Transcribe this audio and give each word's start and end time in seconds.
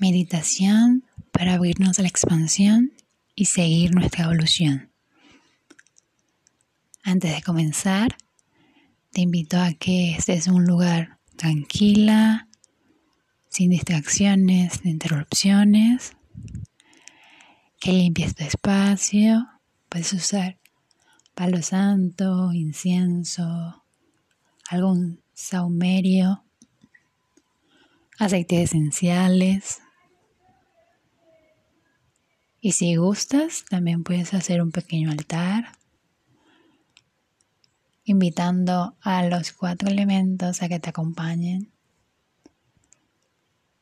Meditación 0.00 1.04
para 1.30 1.52
abrirnos 1.54 1.98
a 1.98 2.02
la 2.02 2.08
expansión 2.08 2.92
y 3.34 3.44
seguir 3.44 3.94
nuestra 3.94 4.24
evolución. 4.24 4.90
Antes 7.02 7.34
de 7.34 7.42
comenzar, 7.42 8.16
te 9.12 9.20
invito 9.20 9.58
a 9.58 9.74
que 9.74 10.12
estés 10.12 10.46
en 10.46 10.54
un 10.54 10.64
lugar 10.64 11.18
tranquila, 11.36 12.48
sin 13.50 13.68
distracciones 13.68 14.84
ni 14.86 14.92
interrupciones, 14.92 16.16
que 17.78 17.92
limpies 17.92 18.34
tu 18.34 18.44
espacio. 18.44 19.48
Puedes 19.90 20.14
usar 20.14 20.58
palo 21.34 21.60
santo, 21.60 22.54
incienso, 22.54 23.84
algún 24.70 25.20
saumerio, 25.34 26.42
aceites 28.18 28.70
esenciales. 28.70 29.80
Y 32.60 32.72
si 32.72 32.96
gustas, 32.96 33.64
también 33.70 34.04
puedes 34.04 34.34
hacer 34.34 34.60
un 34.60 34.70
pequeño 34.70 35.10
altar, 35.10 35.72
invitando 38.04 38.96
a 39.00 39.24
los 39.24 39.52
cuatro 39.52 39.88
elementos 39.88 40.62
a 40.62 40.68
que 40.68 40.78
te 40.78 40.90
acompañen 40.90 41.72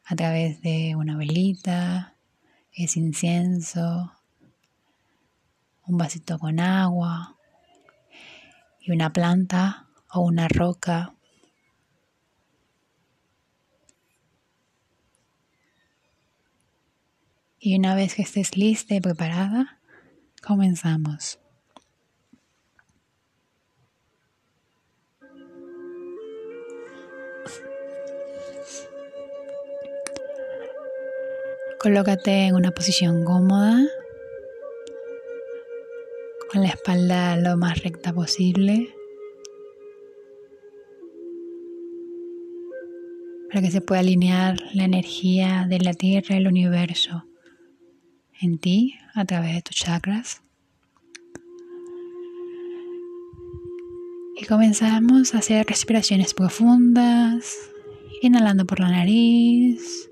a 0.05 0.17
través 0.17 0.63
de 0.63 0.95
una 0.97 1.17
velita, 1.17 2.17
es 2.73 2.97
incienso, 2.97 4.13
un 5.85 5.99
vasito 5.99 6.39
con 6.39 6.61
agua 6.61 7.37
y 8.81 8.93
una 8.93 9.13
planta 9.13 9.89
o 10.11 10.21
una 10.21 10.49
roca. 10.49 11.15
Y 17.61 17.77
una 17.77 17.97
vez 17.97 18.15
que 18.15 18.23
estés 18.23 18.57
lista 18.57 18.95
y 18.95 19.01
preparada, 19.01 19.81
comenzamos. 20.47 21.41
Colócate 31.81 32.47
en 32.47 32.55
una 32.55 32.71
posición 32.71 33.25
cómoda, 33.25 33.77
con 36.53 36.63
la 36.63 36.69
espalda 36.69 37.37
lo 37.37 37.57
más 37.57 37.83
recta 37.83 38.13
posible, 38.13 38.95
para 43.49 43.63
que 43.63 43.71
se 43.71 43.81
pueda 43.81 44.01
alinear 44.01 44.57
la 44.75 44.85
energía 44.85 45.67
de 45.69 45.81
la 45.81 45.95
Tierra 45.95 46.35
y 46.35 46.39
el 46.39 46.47
universo 46.47 47.28
en 48.41 48.59
ti 48.59 48.95
a 49.15 49.25
través 49.25 49.55
de 49.55 49.63
tus 49.63 49.77
chakras. 49.77 50.43
Y 54.37 54.45
comenzamos 54.45 55.35
a 55.35 55.39
hacer 55.39 55.67
respiraciones 55.67 56.35
profundas, 56.35 57.57
inhalando 58.23 58.67
por 58.67 58.81
la 58.81 58.91
nariz 58.91 60.09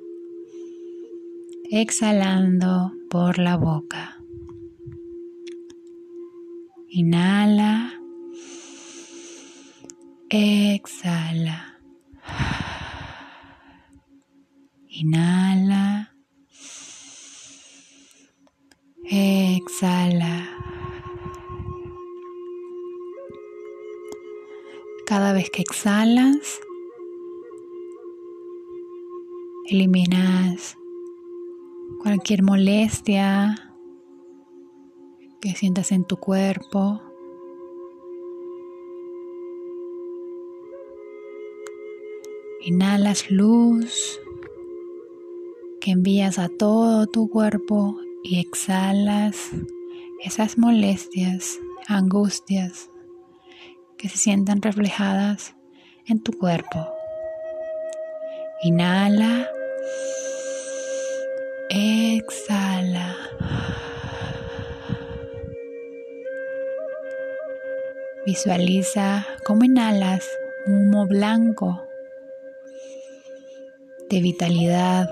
exhalando 1.70 2.92
por 3.10 3.38
la 3.38 3.56
boca. 3.56 4.16
Inhala. 6.88 7.92
Exhala. 10.28 11.78
Inhala. 14.88 16.15
Exhala. 19.08 20.50
Cada 25.06 25.32
vez 25.32 25.48
que 25.50 25.62
exhalas, 25.62 26.60
eliminas 29.66 30.76
cualquier 32.02 32.42
molestia 32.42 33.76
que 35.40 35.50
sientas 35.54 35.92
en 35.92 36.04
tu 36.04 36.16
cuerpo. 36.16 37.00
Inhalas 42.62 43.30
luz 43.30 44.20
que 45.80 45.92
envías 45.92 46.40
a 46.40 46.48
todo 46.48 47.06
tu 47.06 47.28
cuerpo 47.28 48.00
y 48.28 48.40
exhalas 48.40 49.50
esas 50.24 50.58
molestias, 50.58 51.58
angustias 51.86 52.90
que 53.96 54.08
se 54.08 54.18
sientan 54.18 54.62
reflejadas 54.62 55.54
en 56.06 56.22
tu 56.22 56.32
cuerpo. 56.32 56.88
Inhala 58.62 59.48
Exhala. 61.68 63.14
Visualiza 68.24 69.26
cómo 69.44 69.64
inhalas 69.64 70.28
humo 70.66 71.06
blanco 71.06 71.82
de 74.08 74.20
vitalidad 74.20 75.08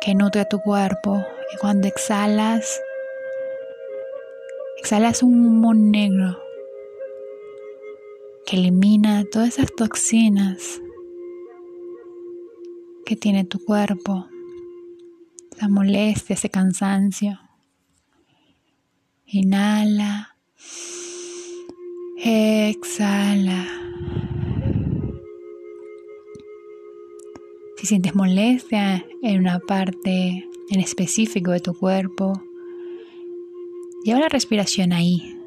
que 0.00 0.14
nutre 0.14 0.44
tu 0.44 0.60
cuerpo 0.60 1.24
cuando 1.60 1.88
exhalas, 1.88 2.80
exhalas 4.78 5.22
un 5.22 5.46
humo 5.46 5.74
negro 5.74 6.38
que 8.46 8.56
elimina 8.56 9.24
todas 9.30 9.58
esas 9.58 9.72
toxinas 9.74 10.80
que 13.04 13.16
tiene 13.16 13.44
tu 13.44 13.64
cuerpo 13.64 14.26
esa 15.62 15.68
molestia, 15.68 16.34
ese 16.34 16.50
cansancio. 16.50 17.38
Inhala. 19.26 20.36
Exhala. 22.16 23.66
Si 27.76 27.86
sientes 27.86 28.14
molestia 28.14 29.04
en 29.22 29.40
una 29.40 29.58
parte 29.60 30.48
en 30.70 30.80
específico 30.80 31.50
de 31.50 31.60
tu 31.60 31.74
cuerpo, 31.74 32.42
lleva 34.04 34.20
la 34.20 34.28
respiración 34.28 34.92
ahí. 34.92 35.38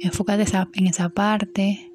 Enfócate 0.00 0.44
en 0.74 0.86
esa 0.86 1.10
parte 1.10 1.92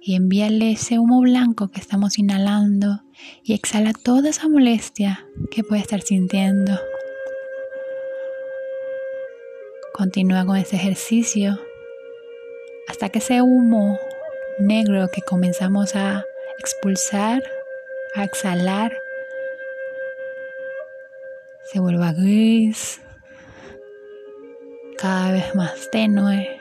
y 0.00 0.14
envíale 0.14 0.72
ese 0.72 0.98
humo 0.98 1.20
blanco 1.20 1.68
que 1.68 1.80
estamos 1.80 2.18
inhalando 2.18 3.02
y 3.42 3.54
exhala 3.54 3.92
toda 3.92 4.30
esa 4.30 4.48
molestia 4.48 5.26
que 5.50 5.62
puede 5.62 5.82
estar 5.82 6.00
sintiendo. 6.00 6.78
Continúa 9.92 10.46
con 10.46 10.56
ese 10.56 10.76
ejercicio 10.76 11.58
hasta 12.88 13.10
que 13.10 13.18
ese 13.18 13.42
humo 13.42 13.98
negro 14.58 15.08
que 15.12 15.22
comenzamos 15.22 15.94
a 15.94 16.24
expulsar, 16.58 17.42
a 18.14 18.24
exhalar, 18.24 18.92
se 21.72 21.80
vuelva 21.80 22.12
gris, 22.12 23.00
cada 24.98 25.32
vez 25.32 25.54
más 25.54 25.90
tenue, 25.90 26.60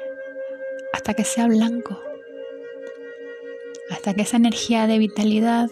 hasta 0.94 1.14
que 1.14 1.24
sea 1.24 1.48
blanco 1.48 2.00
hasta 3.90 4.14
que 4.14 4.22
esa 4.22 4.38
energía 4.38 4.88
de 4.88 5.00
vitalidad 5.00 5.70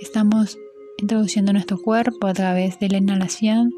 estamos 0.00 0.58
introduciendo 0.98 1.50
en 1.50 1.56
nuestro 1.56 1.78
cuerpo 1.78 2.26
a 2.26 2.34
través 2.34 2.78
de 2.78 2.88
la 2.88 2.98
inhalación 2.98 3.72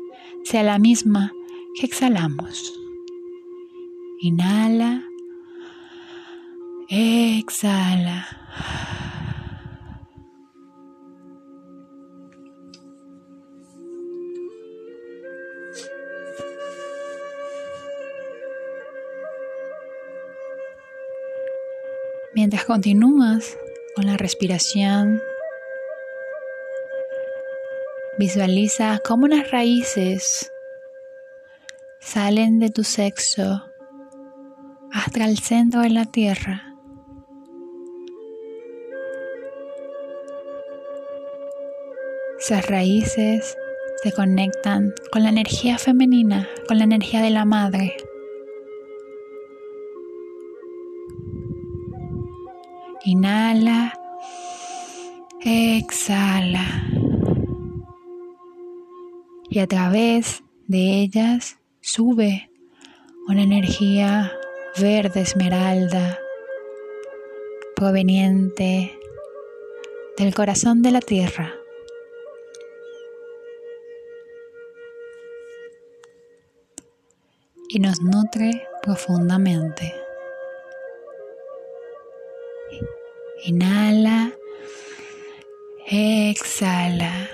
sea 0.45 0.63
la 0.63 0.79
misma 0.79 1.33
que 1.75 1.87
exhalamos. 1.87 2.75
Inhala, 4.21 5.05
exhala. 6.89 8.27
Mientras 22.41 22.65
continúas 22.65 23.59
con 23.95 24.07
la 24.07 24.17
respiración, 24.17 25.21
visualiza 28.17 28.99
cómo 29.07 29.27
unas 29.27 29.51
raíces 29.51 30.51
salen 32.01 32.59
de 32.59 32.71
tu 32.71 32.83
sexo 32.83 33.63
hasta 34.91 35.27
el 35.27 35.39
centro 35.39 35.83
de 35.83 35.91
la 35.91 36.07
tierra. 36.07 36.75
Esas 42.39 42.67
raíces 42.69 43.55
se 44.03 44.13
conectan 44.13 44.95
con 45.13 45.25
la 45.25 45.29
energía 45.29 45.77
femenina, 45.77 46.49
con 46.67 46.79
la 46.79 46.85
energía 46.85 47.21
de 47.21 47.31
la 47.33 47.45
madre. 47.45 47.99
Inhala, 53.05 53.99
exhala. 55.41 56.85
Y 59.49 59.59
a 59.59 59.67
través 59.67 60.43
de 60.67 61.01
ellas 61.01 61.59
sube 61.81 62.51
una 63.27 63.43
energía 63.43 64.33
verde 64.79 65.23
esmeralda 65.23 66.19
proveniente 67.75 68.97
del 70.17 70.35
corazón 70.35 70.83
de 70.83 70.91
la 70.91 71.01
tierra. 71.01 71.55
y 77.73 77.79
nos 77.79 78.03
nutre 78.03 78.67
profundamente. 78.83 80.00
Inhala, 83.45 84.33
exhala. 85.87 87.31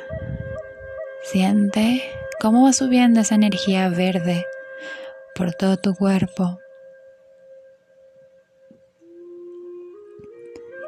Siente 1.24 2.00
cómo 2.40 2.62
va 2.62 2.72
subiendo 2.72 3.20
esa 3.20 3.34
energía 3.34 3.88
verde 3.88 4.46
por 5.34 5.52
todo 5.54 5.76
tu 5.78 5.94
cuerpo. 5.96 6.58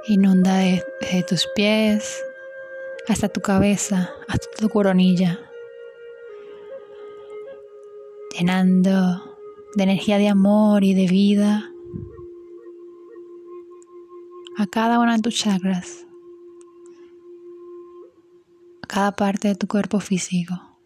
Inunda 0.06 0.59
desde 0.59 1.25
tus 1.25 1.49
pies 1.56 2.25
hasta 3.09 3.29
tu 3.29 3.41
cabeza, 3.41 4.11
hasta 4.29 4.47
tu 4.56 4.69
coronilla, 4.69 5.41
llenando 8.38 9.37
de 9.75 9.82
energía 9.82 10.19
de 10.19 10.29
amor 10.29 10.85
y 10.85 10.94
de 10.94 11.06
vida 11.06 11.73
a 14.59 14.67
cada 14.67 14.99
una 14.99 15.15
de 15.15 15.23
tus 15.23 15.37
chakras, 15.37 16.05
a 18.83 18.87
cada 18.89 19.13
parte 19.13 19.47
de 19.47 19.55
tu 19.55 19.69
cuerpo 19.69 20.01
físico. 20.01 20.81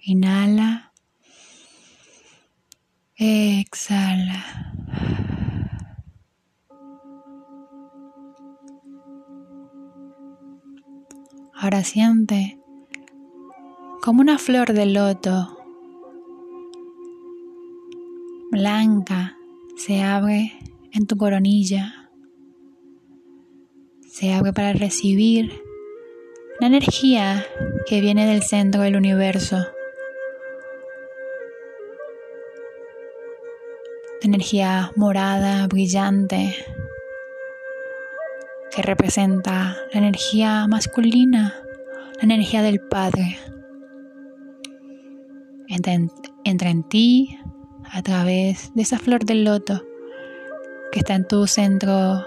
Inhala, 0.00 0.92
exhala. 3.16 4.44
Ahora 11.54 11.82
siente 11.84 12.58
como 14.02 14.20
una 14.20 14.36
flor 14.36 14.74
de 14.74 14.84
loto 14.84 15.56
blanca 18.50 19.38
se 19.76 20.02
abre 20.02 20.52
en 20.94 21.06
tu 21.06 21.16
coronilla. 21.16 22.10
Se 24.08 24.32
abre 24.32 24.52
para 24.52 24.72
recibir 24.72 25.52
la 26.60 26.68
energía 26.68 27.44
que 27.86 28.00
viene 28.00 28.26
del 28.26 28.42
centro 28.42 28.82
del 28.82 28.96
universo. 28.96 29.66
energía 34.24 34.90
morada, 34.96 35.66
brillante, 35.66 36.54
que 38.74 38.80
representa 38.80 39.76
la 39.92 39.98
energía 39.98 40.66
masculina, 40.66 41.54
la 42.16 42.22
energía 42.22 42.62
del 42.62 42.80
Padre. 42.80 43.36
Entra 45.68 45.92
en, 46.70 46.88
ti 46.88 47.38
a 47.84 48.02
través 48.02 48.72
de 48.74 48.82
esa 48.82 48.98
flor 48.98 49.26
del 49.26 49.44
loto 49.44 49.84
que 50.94 51.00
está 51.00 51.16
en 51.16 51.26
tu 51.26 51.48
centro 51.48 52.24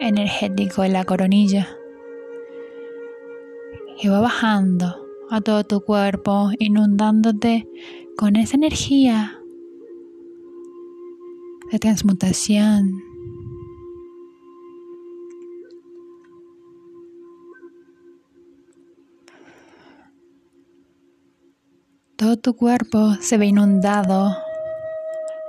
energético 0.00 0.84
en 0.84 0.94
la 0.94 1.04
coronilla. 1.04 1.68
Y 4.00 4.08
va 4.08 4.20
bajando 4.20 5.06
a 5.30 5.42
todo 5.42 5.64
tu 5.64 5.82
cuerpo, 5.82 6.50
inundándote 6.58 7.68
con 8.16 8.36
esa 8.36 8.56
energía 8.56 9.38
de 11.70 11.78
transmutación, 11.78 13.02
Todo 22.16 22.38
tu 22.38 22.54
cuerpo 22.54 23.14
se 23.20 23.36
ve 23.36 23.46
inundado 23.46 24.34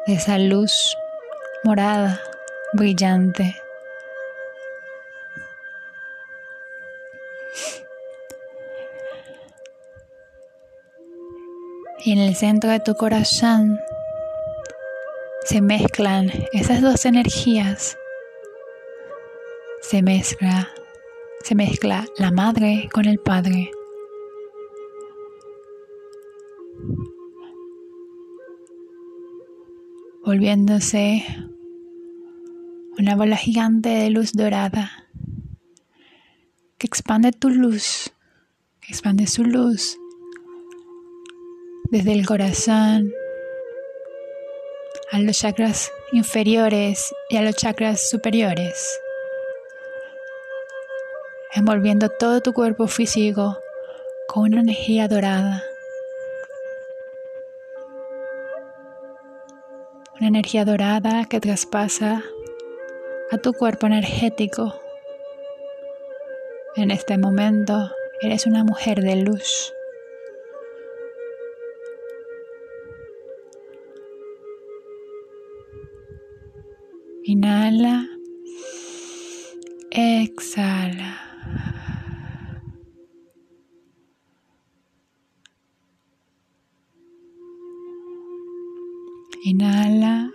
de 0.08 0.16
esa 0.16 0.40
luz 0.40 0.98
morada, 1.66 2.22
brillante. 2.74 3.56
Y 12.06 12.12
en 12.12 12.20
el 12.20 12.36
centro 12.36 12.70
de 12.70 12.80
tu 12.80 12.94
corazón 12.94 13.80
se 15.46 15.60
mezclan 15.62 16.32
esas 16.54 16.82
dos 16.82 17.04
energías. 17.06 17.98
Se 19.82 20.04
mezcla, 20.04 20.70
se 21.44 21.56
mezcla 21.56 22.06
la 22.20 22.30
madre 22.30 22.90
con 22.94 23.06
el 23.06 23.18
padre. 23.18 23.72
volviéndose 30.26 31.24
una 32.98 33.16
bola 33.16 33.36
gigante 33.36 33.90
de 33.90 34.10
luz 34.10 34.32
dorada 34.34 34.92
que 36.78 36.88
expande 36.88 37.32
tu 37.32 37.50
luz, 37.50 38.14
que 38.82 38.92
expande 38.92 39.28
su 39.28 39.44
luz 39.44 39.98
desde 41.92 42.14
el 42.14 42.26
corazón 42.26 43.12
a 45.12 45.20
los 45.20 45.38
chakras 45.38 45.92
inferiores 46.12 47.14
y 47.30 47.38
a 47.38 47.42
los 47.42 47.56
chakras 47.56 48.10
superiores, 48.10 49.00
envolviendo 51.54 52.10
todo 52.10 52.42
tu 52.42 52.54
cuerpo 52.54 52.88
físico 52.88 53.60
con 54.28 54.46
una 54.46 54.62
energía 54.62 55.08
dorada. 55.08 55.64
una 60.18 60.28
energía 60.28 60.64
dorada 60.64 61.26
que 61.26 61.42
traspasa 61.42 62.24
a 63.32 63.38
tu 63.38 63.54
cuerpo 63.54 63.88
energético. 63.88 64.80
En 66.76 66.92
este 66.92 67.18
momento 67.18 67.90
eres 68.22 68.46
una 68.46 68.64
mujer 68.64 69.02
de 69.02 69.16
luz. 69.16 69.74
Inhala, 77.24 78.08
exhala. 79.90 81.22
Inhala. 89.44 90.35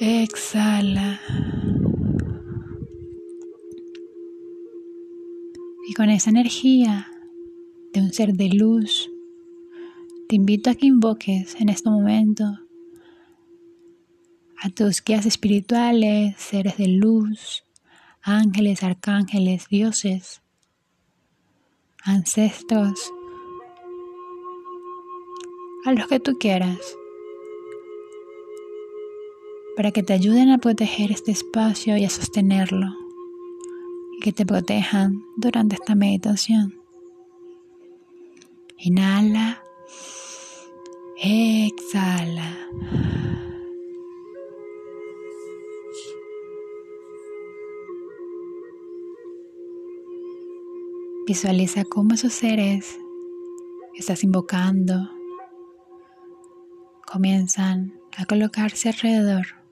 Exhala. 0.00 1.20
Y 5.88 5.94
con 5.94 6.10
esa 6.10 6.30
energía 6.30 7.06
de 7.92 8.00
un 8.00 8.12
ser 8.12 8.32
de 8.32 8.48
luz, 8.48 9.10
te 10.28 10.36
invito 10.36 10.70
a 10.70 10.74
que 10.74 10.86
invoques 10.86 11.54
en 11.60 11.68
este 11.68 11.90
momento 11.90 12.44
a 14.60 14.70
tus 14.70 15.04
guías 15.04 15.26
espirituales, 15.26 16.34
seres 16.38 16.76
de 16.76 16.88
luz, 16.88 17.64
ángeles, 18.22 18.82
arcángeles, 18.82 19.68
dioses, 19.68 20.42
ancestros, 22.02 23.12
a 25.84 25.92
los 25.92 26.08
que 26.08 26.18
tú 26.18 26.36
quieras, 26.38 26.78
para 29.76 29.90
que 29.90 30.02
te 30.02 30.12
ayuden 30.12 30.50
a 30.50 30.58
proteger 30.58 31.10
este 31.10 31.32
espacio 31.32 31.96
y 31.96 32.04
a 32.04 32.10
sostenerlo, 32.10 32.94
y 34.16 34.20
que 34.20 34.32
te 34.32 34.46
protejan 34.46 35.24
durante 35.36 35.74
esta 35.74 35.94
meditación. 35.94 36.74
Inhala, 38.78 39.62
exhala. 41.16 42.68
Visualiza 51.26 51.84
cómo 51.84 52.14
esos 52.14 52.34
seres 52.34 52.98
que 53.94 54.00
estás 54.00 54.24
invocando 54.24 55.10
comienzan 57.10 57.98
a 58.16 58.26
colocarse 58.26 58.90
alrededor. 58.90 59.63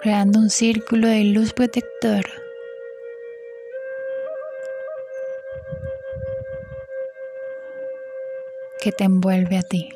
Creando 0.00 0.38
un 0.38 0.48
círculo 0.48 1.08
de 1.08 1.24
luz 1.24 1.52
protector 1.52 2.24
que 8.80 8.92
te 8.92 9.04
envuelve 9.04 9.58
a 9.58 9.62
ti. 9.62 9.90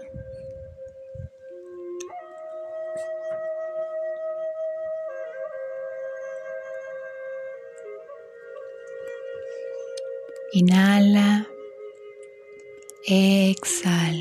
Inhala, 10.53 11.49
exhala. 13.07 14.14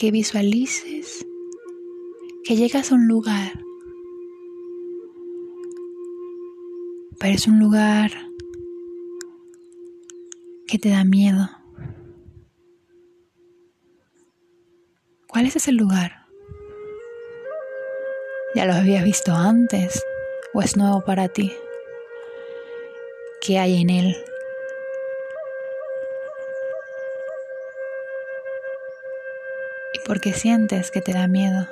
Que 0.00 0.10
visualices 0.10 1.26
que 2.42 2.56
llegas 2.56 2.90
a 2.90 2.94
un 2.94 3.06
lugar, 3.06 3.52
es 7.20 7.46
un 7.46 7.58
lugar 7.58 8.10
que 10.66 10.78
te 10.78 10.88
da 10.88 11.04
miedo. 11.04 11.50
¿Cuál 15.28 15.44
es 15.44 15.56
ese 15.56 15.72
lugar? 15.72 16.24
¿Ya 18.54 18.64
lo 18.64 18.72
habías 18.72 19.04
visto 19.04 19.34
antes 19.34 20.02
o 20.54 20.62
es 20.62 20.78
nuevo 20.78 21.04
para 21.04 21.28
ti? 21.28 21.52
¿Qué 23.42 23.58
hay 23.58 23.82
en 23.82 23.90
él? 23.90 24.29
¿Y 30.10 30.12
por 30.12 30.20
qué 30.20 30.32
sientes 30.32 30.90
que 30.90 31.00
te 31.00 31.12
da 31.12 31.28
miedo? 31.28 31.68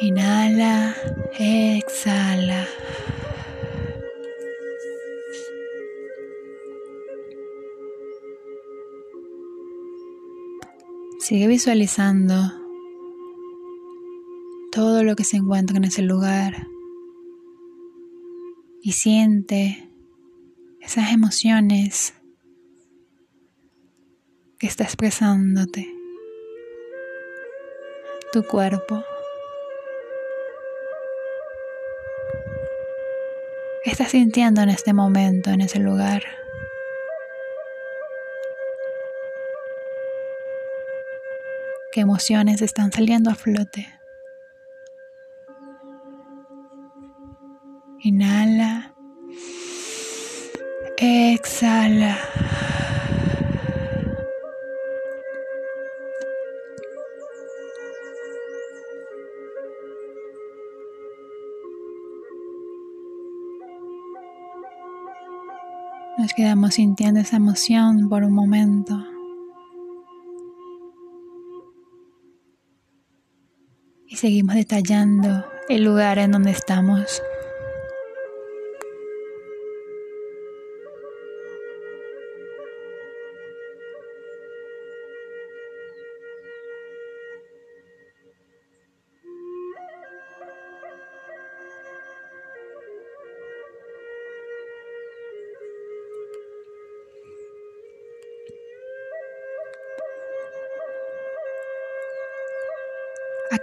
Inhala, 0.00 0.96
exhala. 1.38 2.66
Sigue 11.20 11.46
visualizando 11.46 12.34
todo 14.72 15.04
lo 15.04 15.14
que 15.14 15.22
se 15.22 15.36
encuentra 15.36 15.76
en 15.76 15.84
ese 15.84 16.02
lugar 16.02 16.66
y 18.82 18.90
siente 18.90 19.88
esas 20.80 21.12
emociones 21.12 22.14
que 24.58 24.66
está 24.66 24.84
expresándote 24.84 25.86
tu 28.32 28.44
cuerpo. 28.44 29.04
¿Qué 33.82 33.90
estás 33.90 34.12
sintiendo 34.12 34.62
en 34.62 34.70
este 34.70 34.92
momento, 34.92 35.50
en 35.50 35.60
ese 35.60 35.78
lugar? 35.78 36.22
qué 41.94 42.00
emociones 42.00 42.60
están 42.60 42.90
saliendo 42.90 43.30
a 43.30 43.36
flote. 43.36 43.86
Inhala. 48.00 48.33
Sintiendo 66.70 67.20
esa 67.20 67.36
emoción 67.36 68.08
por 68.08 68.24
un 68.24 68.32
momento. 68.32 69.14
y 74.14 74.16
seguimos 74.16 74.54
detallando 74.54 75.44
el 75.68 75.82
lugar 75.82 76.20
en 76.20 76.30
donde 76.30 76.52
estamos. 76.52 77.20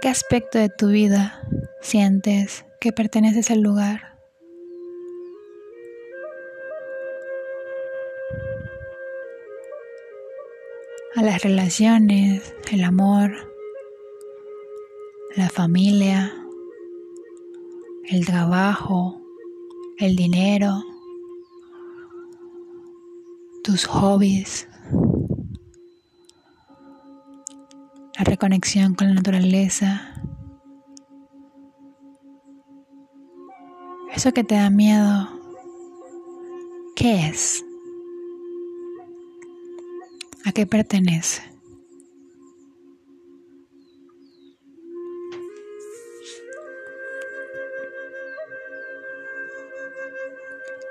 Qué 0.02 0.08
aspecto 0.08 0.58
de 0.58 0.68
tu 0.68 0.88
vida 0.88 1.46
sientes 1.80 2.64
que 2.80 2.92
perteneces 2.92 3.52
al 3.52 3.60
lugar? 3.60 4.18
A 11.14 11.22
las 11.22 11.40
relaciones, 11.44 12.52
el 12.72 12.82
amor, 12.82 13.30
la 15.36 15.48
familia, 15.48 16.34
el 18.08 18.26
trabajo, 18.26 19.22
el 19.98 20.16
dinero, 20.16 20.82
tus 23.62 23.86
hobbies. 23.86 24.68
La 28.22 28.30
reconexión 28.30 28.94
con 28.94 29.08
la 29.08 29.14
naturaleza. 29.14 30.14
Eso 34.14 34.32
que 34.32 34.44
te 34.44 34.54
da 34.54 34.70
miedo, 34.70 35.28
¿qué 36.94 37.26
es? 37.26 37.64
¿A 40.44 40.52
qué 40.52 40.66
pertenece? 40.66 41.42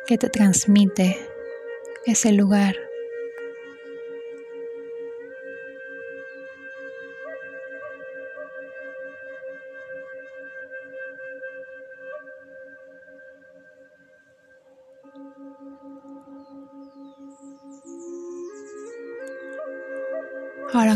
¿Qué 0.05 0.17
te 0.17 0.27
transmite 0.27 1.17
ese 2.05 2.33
lugar? 2.33 2.75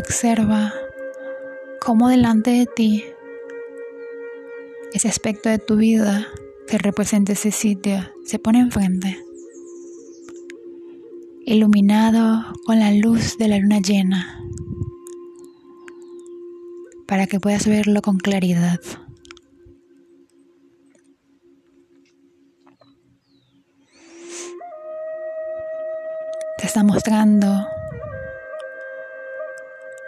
Observa 0.06 0.72
cómo 1.80 2.08
delante 2.08 2.52
de 2.52 2.66
ti 2.66 3.04
ese 4.92 5.08
aspecto 5.08 5.48
de 5.48 5.58
tu 5.58 5.74
vida 5.74 6.28
que 6.68 6.78
representa 6.78 7.32
ese 7.32 7.50
sitio 7.50 8.08
se 8.24 8.38
pone 8.38 8.60
enfrente, 8.60 9.18
iluminado 11.44 12.52
con 12.66 12.78
la 12.78 12.92
luz 12.92 13.36
de 13.36 13.48
la 13.48 13.58
luna 13.58 13.80
llena, 13.80 14.40
para 17.08 17.26
que 17.26 17.40
puedas 17.40 17.66
verlo 17.66 18.00
con 18.00 18.18
claridad. 18.18 18.78
Te 26.58 26.66
está 26.66 26.84
mostrando 26.84 27.66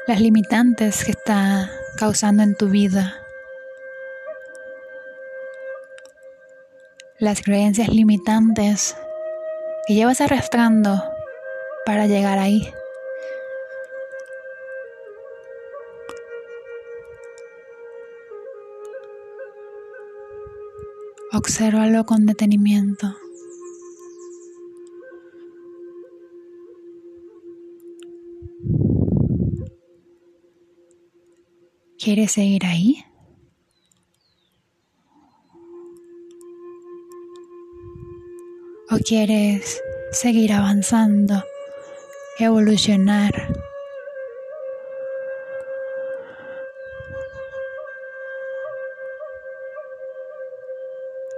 las 0.09 0.23
limitantes 0.23 1.05
que 1.05 1.11
está 1.11 1.71
causando 1.99 2.43
en 2.43 2.55
tu 2.55 2.71
vida, 2.71 3.23
las 7.19 7.43
creencias 7.43 7.89
limitantes 7.89 8.97
que 9.87 9.93
llevas 9.93 10.23
arrastrando 10.23 11.05
para 11.85 12.07
llegar 12.07 12.39
ahí. 12.39 12.73
Obsérvalo 21.35 22.07
con 22.07 22.25
detenimiento. 22.25 23.15
¿Quieres 32.09 32.33
seguir 32.33 32.65
ahí? 32.65 33.05
¿O 38.91 38.97
quieres 39.07 39.83
seguir 40.11 40.55
avanzando, 40.55 41.45
evolucionar? 42.39 43.53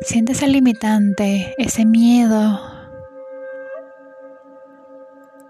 Siente 0.03 0.31
ese 0.31 0.47
limitante, 0.47 1.53
ese 1.59 1.85
miedo 1.85 2.61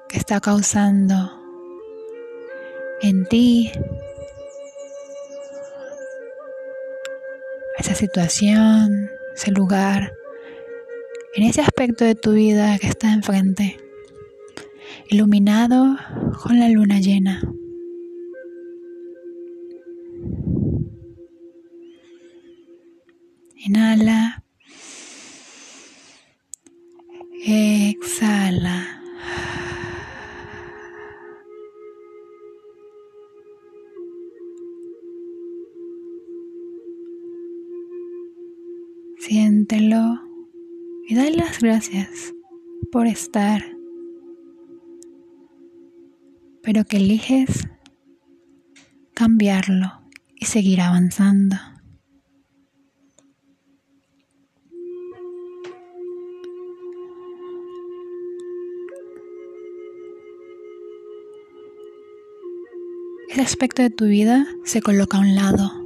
que 0.08 0.16
está 0.16 0.40
causando 0.40 1.30
en 3.02 3.26
ti 3.26 3.70
situación, 8.00 9.11
ese 9.37 9.50
lugar, 9.50 10.14
en 11.35 11.42
ese 11.42 11.61
aspecto 11.61 12.02
de 12.07 12.14
tu 12.14 12.33
vida 12.33 12.78
que 12.78 12.87
está 12.87 13.12
enfrente, 13.12 13.78
iluminado 15.11 15.99
con 16.42 16.59
la 16.59 16.71
luna 16.71 16.99
llena. 16.99 17.42
Inhala. 23.57 24.39
Gracias 41.62 42.35
por 42.90 43.07
estar, 43.07 43.62
pero 46.62 46.85
que 46.85 46.97
eliges 46.97 47.67
cambiarlo 49.14 49.88
y 50.35 50.47
seguir 50.47 50.81
avanzando. 50.81 51.57
Ese 63.29 63.43
aspecto 63.43 63.83
de 63.83 63.90
tu 63.90 64.07
vida 64.07 64.47
se 64.64 64.83
coloca 64.83 65.17
a 65.17 65.21
un 65.21 65.35
lado 65.35 65.81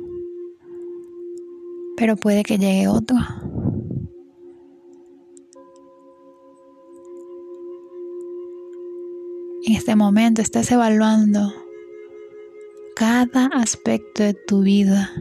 pero 1.97 2.17
puede 2.17 2.43
que 2.43 2.59
llegue 2.59 2.89
otro. 2.89 3.17
Este 9.85 9.97
momento 9.97 10.41
estás 10.41 10.73
evaluando 10.73 11.53
cada 12.97 13.49
aspecto 13.49 14.23
de 14.23 14.33
tu 14.33 14.63
vida. 14.63 15.13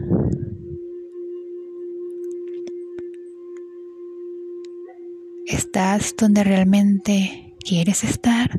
¿Estás 5.44 6.16
donde 6.16 6.44
realmente 6.44 7.54
quieres 7.62 8.04
estar? 8.04 8.58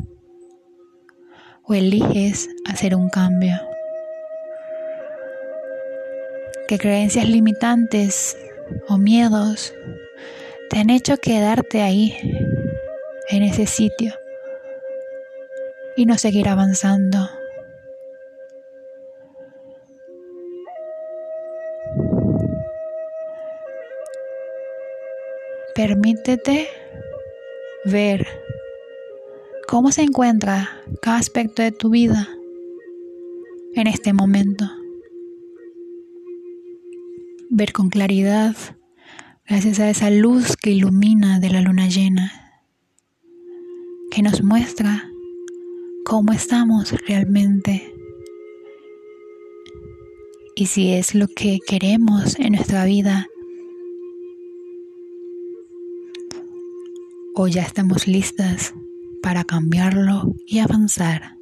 ¿O 1.63 1.73
eliges 1.73 2.49
hacer 2.65 2.95
un 2.95 3.09
cambio? 3.09 3.55
que 6.67 6.77
creencias 6.77 7.27
limitantes 7.27 8.37
o 8.89 8.99
miedos 8.99 9.73
te 10.69 10.77
han 10.77 10.91
hecho 10.91 11.17
quedarte 11.17 11.81
ahí, 11.81 12.15
en 13.29 13.41
ese 13.41 13.65
sitio, 13.65 14.13
y 15.95 16.05
no 16.05 16.17
seguir 16.17 16.47
avanzando. 16.47 17.29
Permítete 25.73 26.69
ver 27.85 28.25
cómo 29.67 29.91
se 29.91 30.03
encuentra 30.03 30.69
cada 31.01 31.17
aspecto 31.17 31.61
de 31.61 31.71
tu 31.71 31.89
vida 31.89 32.29
en 33.75 33.87
este 33.87 34.13
momento 34.13 34.65
ver 37.55 37.71
con 37.71 37.89
claridad 37.89 38.53
gracias 39.47 39.79
a 39.79 39.89
esa 39.89 40.09
luz 40.09 40.57
que 40.57 40.71
ilumina 40.71 41.39
de 41.39 41.49
la 41.49 41.61
luna 41.61 41.87
llena, 41.87 42.31
que 44.11 44.21
nos 44.21 44.43
muestra 44.43 45.09
cómo 46.05 46.33
estamos 46.33 46.91
realmente 47.07 47.91
y 50.55 50.67
si 50.67 50.93
es 50.93 51.15
lo 51.15 51.27
que 51.27 51.57
queremos 51.67 52.37
en 52.37 52.53
nuestra 52.53 52.85
vida 52.85 53.27
o 57.33 57.47
ya 57.47 57.63
estamos 57.63 58.07
listas 58.07 58.75
para 59.23 59.43
cambiarlo 59.43 60.35
y 60.45 60.59
avanzar. 60.59 61.37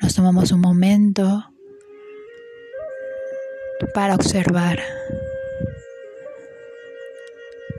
Nos 0.00 0.14
tomamos 0.14 0.52
un 0.52 0.60
momento 0.60 1.44
para 3.94 4.14
observar, 4.14 4.78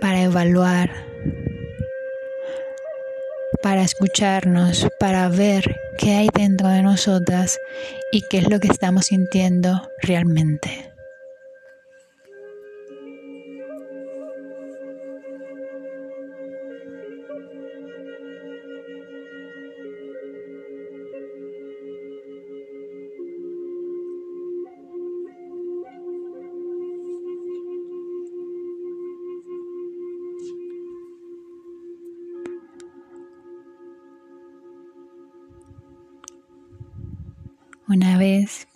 para 0.01 0.23
evaluar, 0.23 1.09
para 3.62 3.81
escucharnos, 3.83 4.88
para 4.99 5.27
ver 5.29 5.79
qué 5.97 6.15
hay 6.15 6.29
dentro 6.33 6.67
de 6.69 6.81
nosotras 6.81 7.59
y 8.12 8.21
qué 8.23 8.39
es 8.39 8.49
lo 8.49 8.59
que 8.59 8.67
estamos 8.67 9.07
sintiendo 9.07 9.91
realmente. 10.01 10.88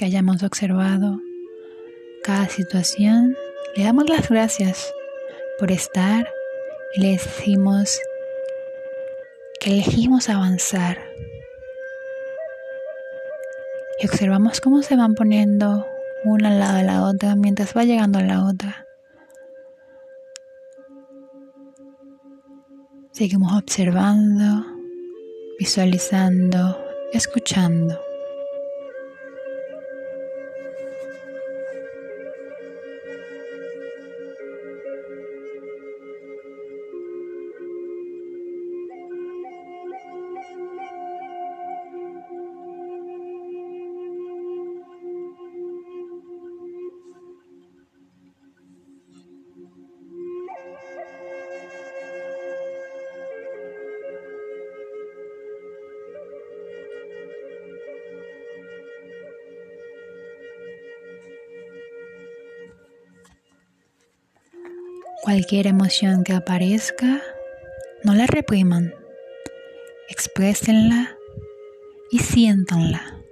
Que 0.03 0.07
hayamos 0.07 0.43
observado 0.43 1.21
cada 2.25 2.49
situación, 2.49 3.37
le 3.77 3.85
damos 3.85 4.09
las 4.09 4.27
gracias 4.27 4.93
por 5.57 5.71
estar 5.71 6.29
y 6.93 6.99
le 6.99 7.11
decimos 7.11 8.01
que 9.61 9.71
elegimos 9.71 10.27
avanzar. 10.27 10.97
Y 14.01 14.07
observamos 14.07 14.59
cómo 14.59 14.81
se 14.81 14.97
van 14.97 15.15
poniendo 15.15 15.87
una 16.25 16.49
al 16.49 16.59
lado 16.59 16.77
de 16.79 16.83
la 16.83 17.03
otra 17.03 17.35
mientras 17.37 17.73
va 17.73 17.85
llegando 17.85 18.19
a 18.19 18.23
la 18.23 18.45
otra. 18.45 18.85
Seguimos 23.13 23.53
observando, 23.53 24.65
visualizando, 25.57 26.77
escuchando. 27.13 28.12
Cualquier 65.33 65.65
emoción 65.65 66.23
que 66.23 66.33
aparezca, 66.33 67.23
no 68.03 68.13
la 68.13 68.27
repriman, 68.27 68.93
exprésenla 70.07 71.17
y 72.11 72.19
siéntanla. 72.19 73.22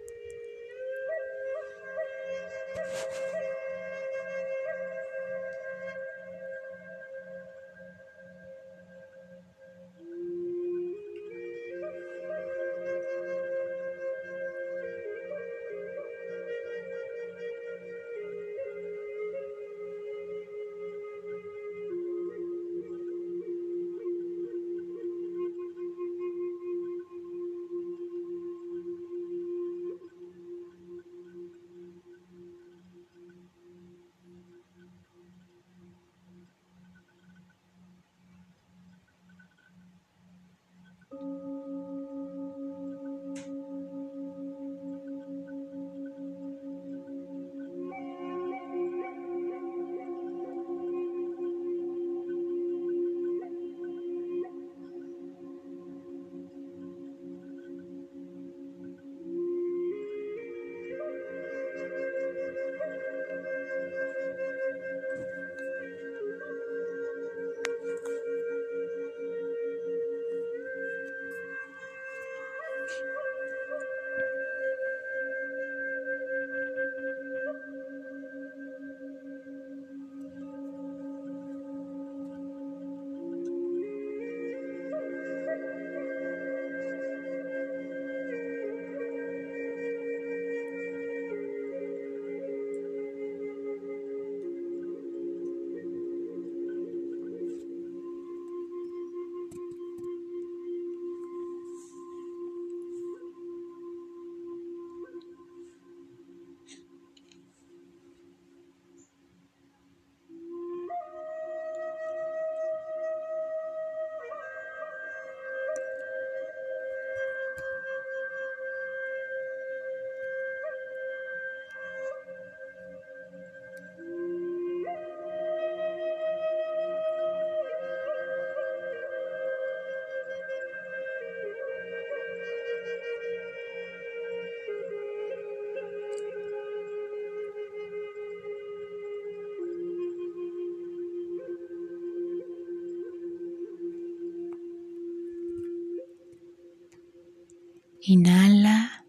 Inhala, 148.14 149.06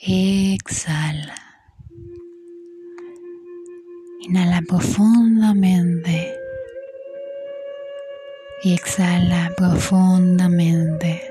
exhala. 0.00 1.36
Inhala 4.22 4.62
profundamente 4.66 6.36
y 8.64 8.74
exhala 8.74 9.52
profundamente. 9.56 11.22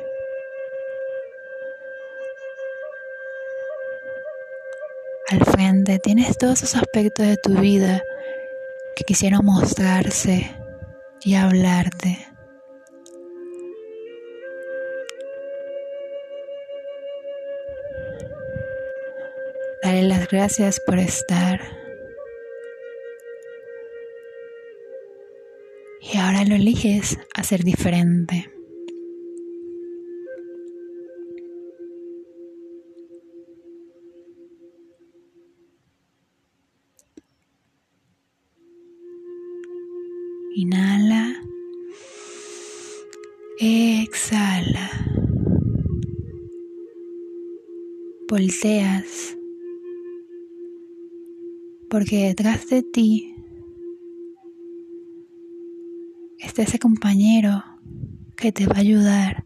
Al 5.31 5.43
frente 5.51 5.99
tienes 5.99 6.37
todos 6.37 6.63
esos 6.63 6.81
aspectos 6.81 7.27
de 7.27 7.35
tu 7.35 7.55
vida 7.55 8.01
que 8.95 9.03
quisieron 9.03 9.43
mostrarse 9.43 10.49
y 11.25 11.33
hablarte. 11.35 12.28
Gracias 20.31 20.79
por 20.79 20.99
estar. 20.99 21.59
Y 26.01 26.17
ahora 26.17 26.45
lo 26.45 26.55
eliges 26.55 27.17
a 27.35 27.43
ser 27.43 27.63
diferente. 27.63 28.51
Inhala. 40.55 41.35
Exhala. 43.59 44.89
Volteas 48.27 49.38
porque 51.89 52.27
detrás 52.27 52.67
de 52.69 52.83
ti 52.83 53.35
está 56.39 56.61
ese 56.61 56.79
compañero 56.79 57.63
que 58.37 58.51
te 58.51 58.67
va 58.67 58.75
a 58.75 58.79
ayudar 58.79 59.45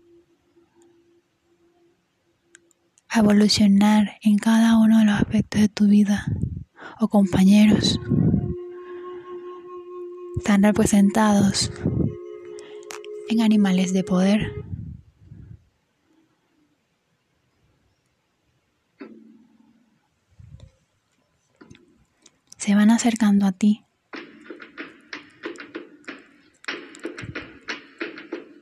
a 3.09 3.19
evolucionar 3.19 4.17
en 4.21 4.37
cada 4.37 4.77
uno 4.77 4.99
de 4.99 5.05
los 5.05 5.15
aspectos 5.15 5.61
de 5.61 5.69
tu 5.69 5.87
vida 5.87 6.25
o 6.99 7.07
compañeros 7.07 7.99
están 10.37 10.63
representados 10.63 11.71
en 13.29 13.41
animales 13.41 13.93
de 13.93 14.03
poder. 14.03 14.72
Se 22.63 22.75
van 22.75 22.91
acercando 22.91 23.45
a 23.45 23.51
ti. 23.51 23.83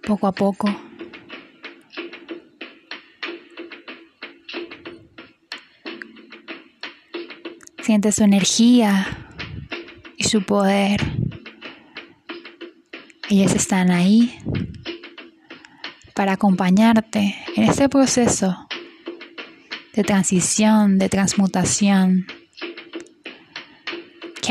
Poco 0.01 0.25
a 0.25 0.31
poco. 0.31 0.75
Sientes 7.83 8.15
su 8.15 8.23
energía 8.23 9.05
y 10.17 10.23
su 10.23 10.41
poder. 10.47 10.99
Ellas 13.29 13.53
están 13.53 13.91
ahí 13.91 14.35
para 16.15 16.31
acompañarte 16.31 17.35
en 17.55 17.65
este 17.65 17.87
proceso 17.87 18.67
de 19.93 20.03
transición, 20.03 20.97
de 20.97 21.07
transmutación 21.07 22.25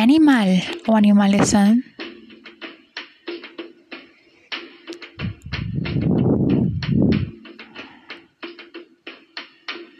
¿Qué 0.01 0.05
animal 0.05 0.63
o 0.87 0.97
animales 0.97 1.51
son? 1.51 1.85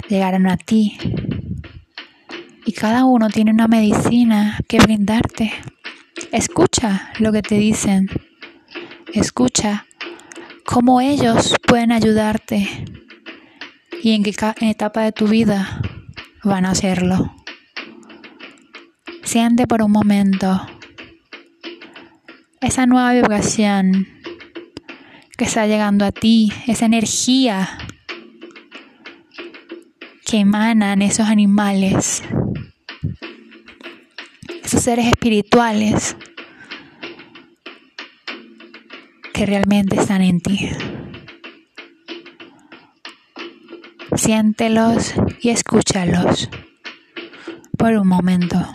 Llegaron 0.09 0.47
a 0.47 0.57
ti 0.57 0.97
y 2.65 2.73
cada 2.73 3.05
uno 3.05 3.29
tiene 3.29 3.51
una 3.51 3.69
medicina 3.69 4.59
que 4.67 4.79
brindarte 4.79 5.53
Escucha 6.33 7.13
lo 7.19 7.31
que 7.31 7.43
te 7.43 7.57
dicen. 7.57 8.09
Escucha 9.13 9.85
cómo 10.65 11.03
ellos 11.03 11.57
pueden 11.69 11.93
ayudarte 11.93 12.67
y 14.03 14.13
en 14.13 14.23
qué 14.23 14.35
etapa 14.63 15.03
de 15.03 15.13
tu 15.13 15.27
vida 15.27 15.83
van 16.43 16.65
a 16.65 16.71
hacerlo. 16.71 17.40
Siente 19.31 19.69
por 19.69 19.81
un 19.81 19.93
momento 19.93 20.61
esa 22.61 22.87
nueva 22.87 23.13
vibración 23.13 24.09
que 25.39 25.45
está 25.45 25.69
llegando 25.69 26.05
a 26.05 26.11
ti, 26.11 26.53
esa 26.67 26.87
energía 26.87 27.79
que 30.27 30.39
emanan 30.39 31.01
esos 31.01 31.29
animales, 31.29 32.25
esos 34.65 34.83
seres 34.83 35.07
espirituales 35.07 36.17
que 39.33 39.47
realmente 39.47 39.95
están 39.95 40.23
en 40.23 40.41
ti. 40.41 40.71
Siéntelos 44.17 45.15
y 45.41 45.51
escúchalos 45.51 46.51
por 47.79 47.93
un 47.93 48.09
momento. 48.09 48.67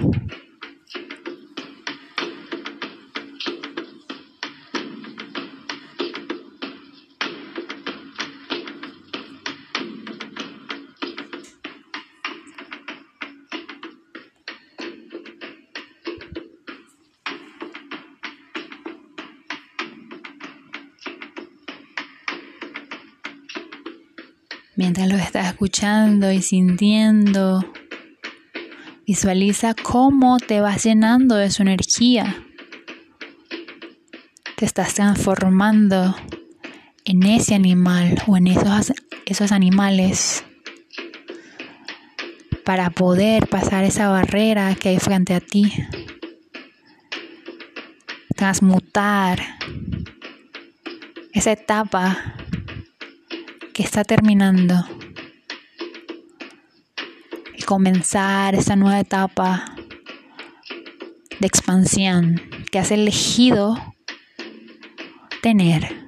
Mientras 24.98 25.20
lo 25.20 25.26
estás 25.26 25.48
escuchando 25.48 26.32
y 26.32 26.42
sintiendo, 26.42 27.66
visualiza 29.06 29.74
cómo 29.74 30.38
te 30.38 30.62
vas 30.62 30.86
llenando 30.86 31.36
de 31.36 31.52
su 31.52 31.64
energía. 31.64 32.34
Te 34.56 34.64
estás 34.64 34.94
transformando 34.94 36.16
en 37.04 37.24
ese 37.24 37.56
animal 37.56 38.22
o 38.26 38.38
en 38.38 38.48
esos, 38.48 38.94
esos 39.26 39.52
animales 39.52 40.46
para 42.64 42.90
poder 42.90 43.48
pasar 43.48 43.84
esa 43.84 44.08
barrera 44.08 44.76
que 44.76 44.88
hay 44.88 45.00
frente 45.00 45.34
a 45.34 45.42
ti. 45.42 45.74
Transmutar 48.34 49.42
esa 51.34 51.52
etapa 51.52 52.36
que 53.76 53.84
está 53.84 54.06
terminando 54.06 54.88
y 57.58 57.62
comenzar 57.64 58.56
esa 58.56 58.78
nueva 58.78 59.02
etapa 59.02 59.76
de 61.42 61.46
expansión 61.46 62.42
que 62.72 62.80
has 62.80 62.92
elegido 62.92 63.76
tener. 65.42 66.08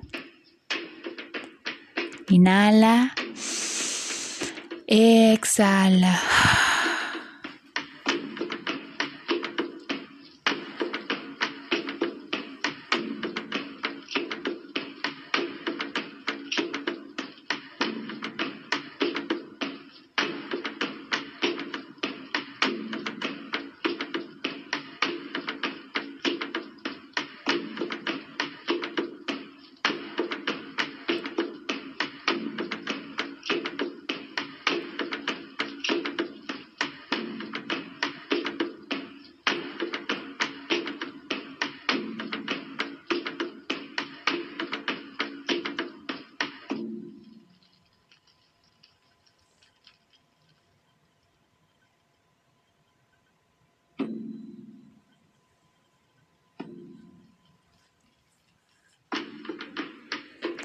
Inhala, 2.29 3.13
exhala. 4.87 6.21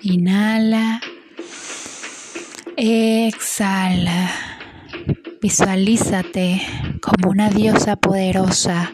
Inhala. 0.03 1.01
Exhala. 2.77 4.31
Visualízate 5.41 6.61
como 7.01 7.31
una 7.31 7.51
diosa 7.51 7.95
poderosa 7.95 8.93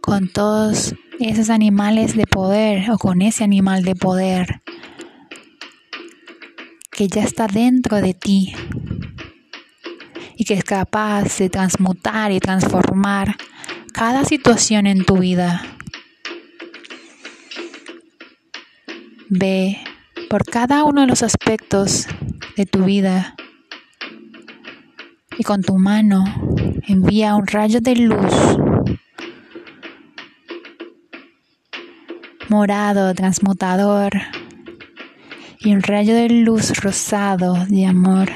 con 0.00 0.28
todos 0.28 0.94
esos 1.20 1.50
animales 1.50 2.16
de 2.16 2.26
poder 2.26 2.90
o 2.90 2.96
con 2.96 3.20
ese 3.20 3.44
animal 3.44 3.82
de 3.84 3.94
poder 3.94 4.62
que 6.90 7.08
ya 7.08 7.22
está 7.22 7.46
dentro 7.46 8.00
de 8.00 8.14
ti 8.14 8.54
y 10.36 10.44
que 10.46 10.54
es 10.54 10.64
capaz 10.64 11.36
de 11.36 11.50
transmutar 11.50 12.32
y 12.32 12.40
transformar 12.40 13.36
cada 13.92 14.24
situación 14.24 14.86
en 14.86 15.04
tu 15.04 15.18
vida. 15.18 15.73
Ve 19.36 19.78
por 20.30 20.44
cada 20.44 20.84
uno 20.84 21.00
de 21.00 21.08
los 21.08 21.24
aspectos 21.24 22.06
de 22.56 22.66
tu 22.66 22.84
vida 22.84 23.34
y 25.36 25.42
con 25.42 25.60
tu 25.62 25.76
mano 25.76 26.24
envía 26.86 27.34
un 27.34 27.44
rayo 27.48 27.80
de 27.80 27.96
luz 27.96 28.32
morado, 32.48 33.12
transmutador 33.12 34.12
y 35.58 35.72
un 35.72 35.82
rayo 35.82 36.14
de 36.14 36.28
luz 36.28 36.80
rosado 36.80 37.56
de 37.66 37.86
amor. 37.86 38.30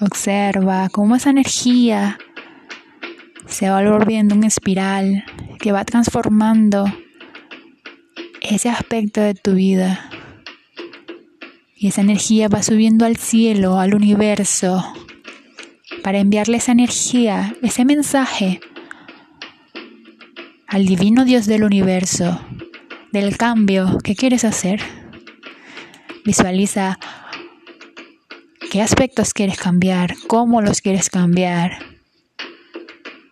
Observa 0.00 0.88
cómo 0.88 1.14
esa 1.14 1.30
energía 1.30 2.18
se 3.46 3.70
va 3.70 3.80
volviendo 3.88 4.34
un 4.34 4.42
espiral 4.42 5.24
que 5.60 5.70
va 5.70 5.84
transformando 5.84 6.86
ese 8.50 8.68
aspecto 8.68 9.20
de 9.20 9.34
tu 9.34 9.54
vida. 9.54 10.10
Y 11.76 11.88
esa 11.88 12.00
energía 12.00 12.48
va 12.48 12.62
subiendo 12.62 13.04
al 13.04 13.16
cielo, 13.16 13.78
al 13.78 13.94
universo, 13.94 14.92
para 16.02 16.18
enviarle 16.18 16.56
esa 16.56 16.72
energía, 16.72 17.54
ese 17.62 17.84
mensaje 17.84 18.60
al 20.66 20.86
divino 20.86 21.24
Dios 21.24 21.46
del 21.46 21.64
universo, 21.64 22.40
del 23.12 23.36
cambio 23.36 23.98
que 24.02 24.14
quieres 24.14 24.44
hacer. 24.44 24.80
Visualiza 26.24 26.98
qué 28.70 28.82
aspectos 28.82 29.32
quieres 29.32 29.58
cambiar, 29.58 30.14
cómo 30.26 30.60
los 30.60 30.80
quieres 30.80 31.08
cambiar 31.10 31.78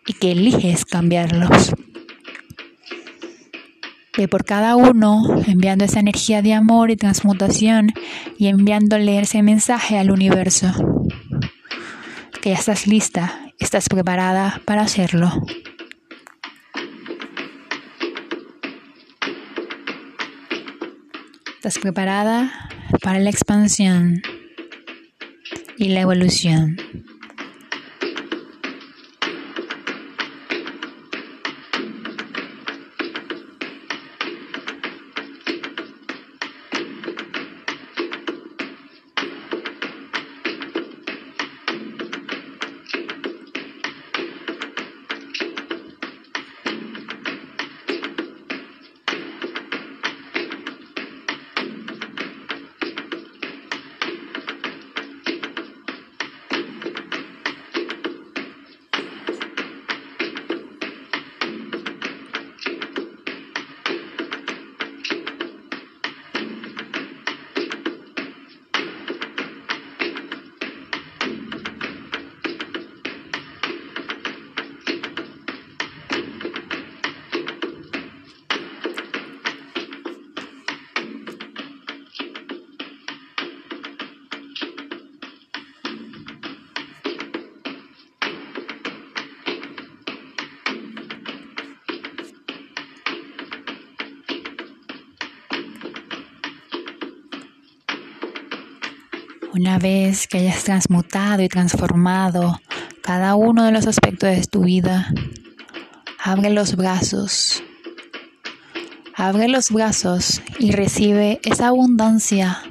y 0.07 0.14
que 0.14 0.33
eliges 0.33 0.85
cambiarlos 0.85 1.74
que 4.16 4.29
por 4.29 4.46
cada 4.46 4.76
uno, 4.76 5.42
enviando 5.46 5.85
esa 5.85 6.00
energía 6.00 6.40
de 6.40 6.55
amor 6.55 6.90
y 6.90 6.96
transmutación 6.96 7.92
y 8.38 8.46
enviándole 8.46 9.20
ese 9.20 9.42
mensaje 9.42 9.98
al 9.98 10.11
universo. 10.11 10.72
Que 12.40 12.50
ya 12.50 12.57
estás 12.57 12.87
lista, 12.87 13.52
estás 13.59 13.90
preparada 13.90 14.62
para 14.64 14.81
hacerlo. 14.81 15.31
Estás 21.57 21.79
preparada 21.79 22.70
para 23.02 23.18
la 23.18 23.29
expansión 23.29 24.22
y 25.76 25.88
la 25.90 26.00
evolución. 26.00 26.79
Una 99.58 99.78
vez 99.78 100.28
que 100.28 100.36
hayas 100.36 100.64
transmutado 100.64 101.42
y 101.42 101.48
transformado 101.48 102.60
cada 103.02 103.36
uno 103.36 103.64
de 103.64 103.72
los 103.72 103.86
aspectos 103.86 104.28
de 104.28 104.46
tu 104.46 104.64
vida, 104.64 105.10
abre 106.22 106.50
los 106.50 106.76
brazos. 106.76 107.64
Abre 109.14 109.48
los 109.48 109.70
brazos 109.70 110.42
y 110.58 110.72
recibe 110.72 111.40
esa 111.42 111.68
abundancia 111.68 112.62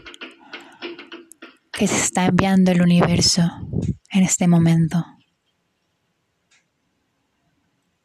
que 1.71 1.87
se 1.87 1.99
está 1.99 2.27
enviando 2.27 2.71
el 2.71 2.83
universo 2.83 3.49
en 4.11 4.21
este 4.21 4.47
momento. 4.47 5.03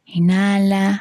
Inhala. 0.07 1.00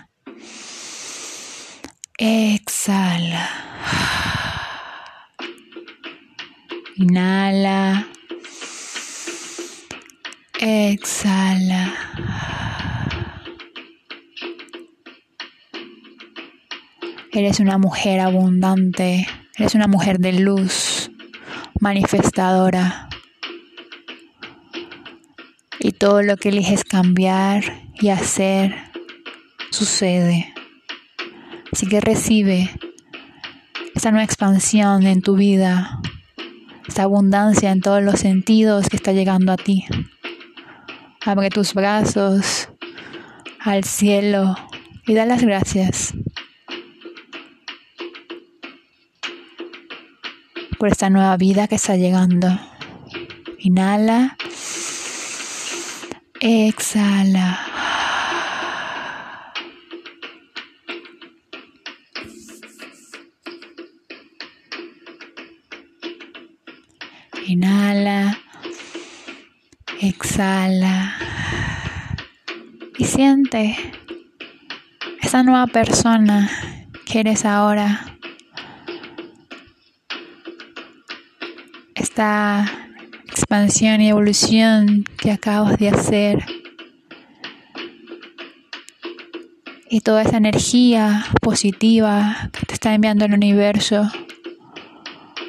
Una 17.60 17.78
mujer 17.78 18.22
abundante, 18.22 19.28
eres 19.58 19.76
una 19.76 19.88
mujer 19.88 20.20
de 20.20 20.32
luz, 20.32 21.12
manifestadora. 21.80 23.10
Y 25.80 25.92
todo 25.92 26.22
lo 26.22 26.38
que 26.38 26.50
eliges 26.50 26.86
cambiar 26.86 27.64
y 28.00 28.10
hacer 28.10 28.76
sucede. 29.72 30.54
Así 31.72 31.86
que 31.88 32.00
recibe 32.00 32.72
esa 33.94 34.12
nueva 34.12 34.24
expansión 34.24 35.06
en 35.06 35.22
tu 35.22 35.36
vida 35.36 36.00
esta 36.88 37.04
abundancia 37.04 37.72
en 37.72 37.82
todos 37.82 38.02
los 38.02 38.20
sentidos 38.20 38.90
que 38.90 38.96
está 38.96 39.12
llegando 39.12 39.52
a 39.52 39.58
ti. 39.58 39.86
Abre 41.24 41.50
tus 41.50 41.76
brazos 41.76 42.70
al 43.60 43.84
cielo 43.84 44.56
y 45.06 45.14
da 45.14 45.26
las 45.26 45.44
gracias 45.44 46.16
por 50.80 50.88
esta 50.88 51.10
nueva 51.10 51.36
vida 51.36 51.68
que 51.68 51.76
está 51.76 51.98
llegando. 51.98 52.48
Inhala. 53.60 54.38
Exhala. 56.40 57.60
Inhala, 67.46 68.38
exhala 70.00 71.18
y 73.00 73.06
siente 73.06 73.76
esa 75.20 75.42
nueva 75.42 75.66
persona 75.66 76.48
que 77.08 77.22
eres 77.22 77.46
ahora. 77.46 78.09
Esta 82.20 82.66
expansión 83.30 84.02
y 84.02 84.10
evolución 84.10 85.06
que 85.18 85.32
acabas 85.32 85.78
de 85.78 85.88
hacer. 85.88 86.46
Y 89.90 90.02
toda 90.02 90.24
esa 90.24 90.36
energía 90.36 91.24
positiva 91.42 92.50
que 92.52 92.66
te 92.66 92.74
está 92.74 92.94
enviando 92.94 93.24
el 93.24 93.34
universo 93.34 94.12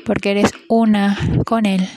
porque 0.07 0.31
eres 0.31 0.53
una 0.69 1.19
con 1.45 1.67
Él 1.67 1.89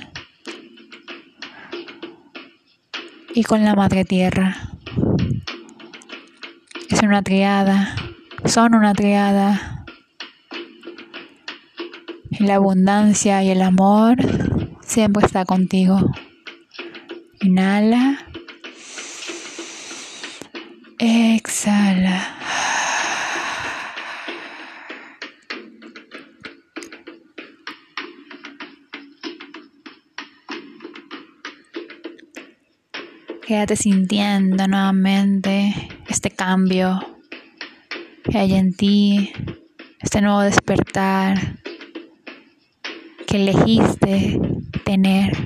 y 3.36 3.44
con 3.44 3.64
la 3.64 3.76
Madre 3.76 4.06
Tierra. 4.06 4.72
Es 6.90 7.04
una 7.04 7.22
triada, 7.22 7.96
son 8.46 8.74
una 8.74 8.96
triada. 8.96 9.86
la 12.40 12.56
abundancia 12.56 13.44
y 13.44 13.52
el 13.52 13.62
amor 13.62 14.18
siempre 14.94 15.26
está 15.26 15.44
contigo. 15.44 15.98
Inhala. 17.42 18.28
Exhala. 21.00 22.38
Quédate 33.48 33.76
sintiendo 33.76 34.68
nuevamente 34.68 35.74
este 36.08 36.30
cambio 36.30 37.00
que 38.24 38.38
hay 38.38 38.54
en 38.54 38.76
ti, 38.76 39.34
este 40.00 40.22
nuevo 40.22 40.42
despertar 40.42 41.58
que 43.26 43.38
elegiste 43.38 44.53
tener. 44.84 45.43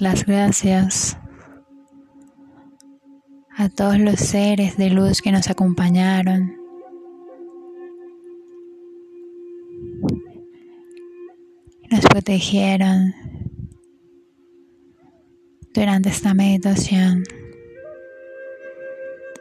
Las 0.00 0.24
gracias 0.24 1.16
a 3.56 3.68
todos 3.68 3.98
los 3.98 4.18
seres 4.18 4.76
de 4.76 4.90
luz 4.90 5.20
que 5.20 5.32
nos 5.32 5.50
acompañaron. 5.50 6.56
Nos 11.90 12.06
protegieron 12.06 13.14
durante 15.74 16.08
esta 16.08 16.34
meditación 16.34 17.24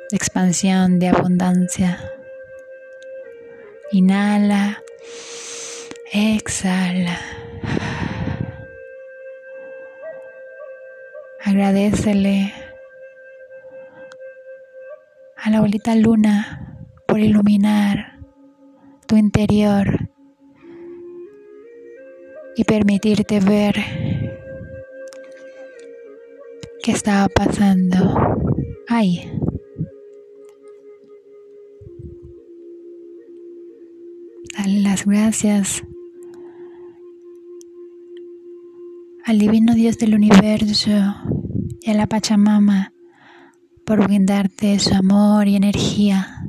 de 0.09 0.17
expansión, 0.17 0.99
de 0.99 1.09
abundancia. 1.09 1.99
Inhala. 3.91 4.81
Exhala. 6.11 7.38
Agradecele 11.59 12.53
a 15.35 15.49
la 15.49 15.57
abuelita 15.57 15.93
luna 15.93 16.87
por 17.05 17.19
iluminar 17.19 18.21
tu 19.05 19.17
interior 19.17 20.09
y 22.55 22.63
permitirte 22.63 23.41
ver 23.41 23.75
qué 26.81 26.91
estaba 26.93 27.27
pasando 27.27 28.15
ahí. 28.87 29.29
Dale 34.57 34.79
las 34.79 35.05
gracias 35.05 35.83
al 39.25 39.39
divino 39.39 39.73
Dios 39.73 39.97
del 39.97 40.15
universo 40.15 40.89
y 41.81 41.91
a 41.91 41.93
la 41.93 42.07
Pachamama 42.07 42.93
por 43.85 44.03
brindarte 44.03 44.79
su 44.79 44.93
amor 44.93 45.47
y 45.47 45.55
energía. 45.55 46.43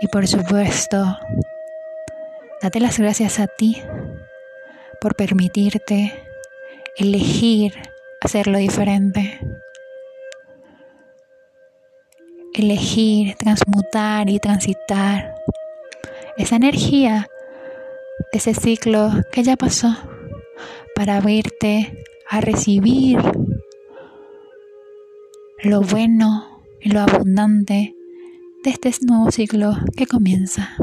Y 0.00 0.08
por 0.08 0.26
supuesto, 0.26 1.16
date 2.62 2.80
las 2.80 2.98
gracias 2.98 3.38
a 3.40 3.46
ti 3.46 3.82
por 5.00 5.14
permitirte 5.14 6.12
elegir 6.96 7.74
hacerlo 8.20 8.58
diferente. 8.58 9.38
Elegir, 12.54 13.36
transmutar 13.36 14.30
y 14.30 14.38
transitar 14.38 15.34
esa 16.36 16.56
energía 16.56 17.28
ese 18.32 18.54
ciclo 18.54 19.10
que 19.32 19.42
ya 19.42 19.56
pasó 19.56 19.96
para 20.94 21.16
abrirte 21.16 22.04
a 22.28 22.40
recibir 22.40 23.18
lo 25.62 25.80
bueno 25.80 26.62
y 26.80 26.90
lo 26.90 27.00
abundante 27.00 27.94
de 28.64 28.70
este 28.70 28.90
nuevo 29.02 29.30
ciclo 29.30 29.76
que 29.96 30.06
comienza. 30.06 30.76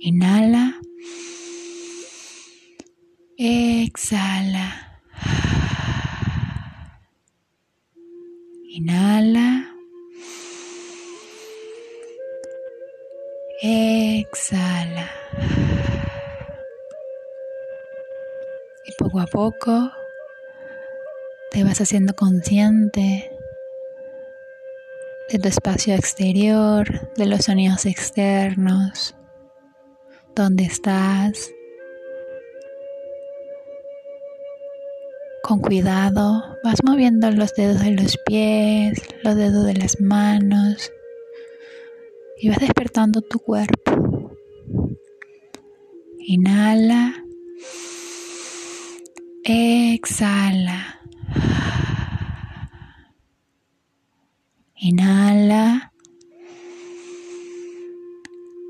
Inhala. 0.00 0.80
Exhala. 3.36 5.00
Inhala. 8.68 9.74
Exhala. 13.62 15.10
Y 18.86 18.92
poco 18.98 19.20
a 19.20 19.26
poco 19.26 19.99
te 21.50 21.64
vas 21.64 21.80
haciendo 21.80 22.14
consciente 22.14 23.30
de 25.28 25.38
tu 25.38 25.48
espacio 25.48 25.94
exterior, 25.94 27.12
de 27.16 27.26
los 27.26 27.46
sonidos 27.46 27.86
externos, 27.86 29.14
dónde 30.34 30.64
estás. 30.64 31.50
Con 35.42 35.60
cuidado 35.60 36.56
vas 36.62 36.76
moviendo 36.84 37.30
los 37.30 37.52
dedos 37.54 37.80
de 37.80 37.92
los 37.92 38.16
pies, 38.26 39.00
los 39.24 39.34
dedos 39.34 39.66
de 39.66 39.74
las 39.74 40.00
manos 40.00 40.92
y 42.40 42.48
vas 42.48 42.58
despertando 42.58 43.20
tu 43.20 43.38
cuerpo. 43.38 44.36
Inhala. 46.20 47.24
Exhala. 49.44 50.99
Inhala. 54.82 55.92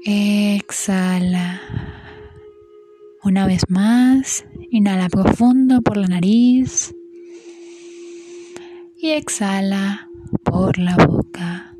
Exhala. 0.04 1.61
Una 3.22 3.46
vez 3.46 3.62
más, 3.68 4.44
inhala 4.72 5.08
profundo 5.08 5.82
por 5.82 5.96
la 5.96 6.08
nariz 6.08 6.92
y 8.98 9.11
exhala 9.11 10.08
por 10.42 10.78
la 10.78 10.96
boca. 10.96 11.76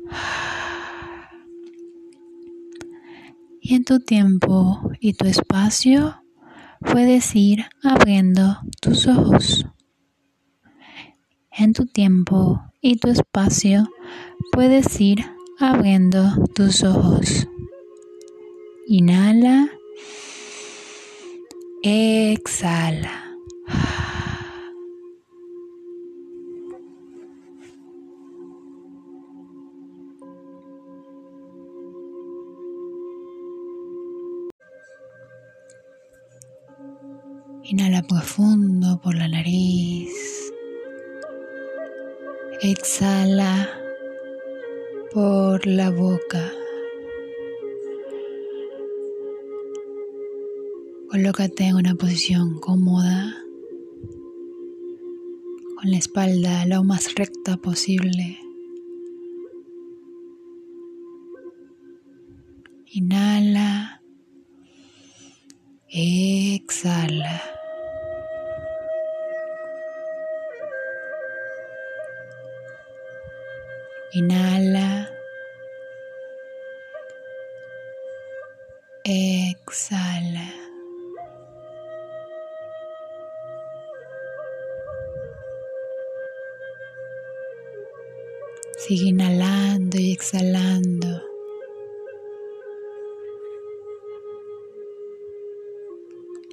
Y 3.59 3.75
en 3.75 3.83
tu 3.83 3.99
tiempo 3.99 4.91
y 5.01 5.11
tu 5.11 5.25
espacio 5.25 6.23
puedes 6.79 7.35
ir 7.35 7.65
abriendo 7.83 8.59
tus 8.79 9.07
ojos. 9.07 9.65
En 11.51 11.73
tu 11.73 11.85
tiempo 11.85 12.61
y 12.79 12.95
tu 12.95 13.09
espacio 13.09 13.89
puedes 14.51 14.99
ir 14.99 15.25
abriendo 15.59 16.33
tus 16.53 16.83
ojos. 16.83 17.47
Inhala. 18.87 19.69
Exhala. 21.83 23.37
Inhala 37.63 38.01
profundo 38.03 38.99
por 39.01 39.15
la 39.15 39.27
nariz. 39.27 40.11
Exhala 42.61 43.80
por 45.13 45.67
la 45.67 45.89
boca. 45.89 46.53
Colócate 51.09 51.65
en 51.65 51.75
una 51.75 51.95
posición 51.95 52.59
cómoda, 52.59 53.35
con 55.75 55.91
la 55.91 55.97
espalda 55.97 56.65
lo 56.65 56.83
más 56.83 57.13
recta 57.15 57.57
posible. 57.57 58.39
Inhala, 62.93 64.01
exhala. 65.89 67.41
Inhala. 74.13 75.09
Exhala. 79.05 80.51
Sigue 88.77 89.09
inhalando 89.11 89.97
y 89.97 90.11
exhalando. 90.11 91.23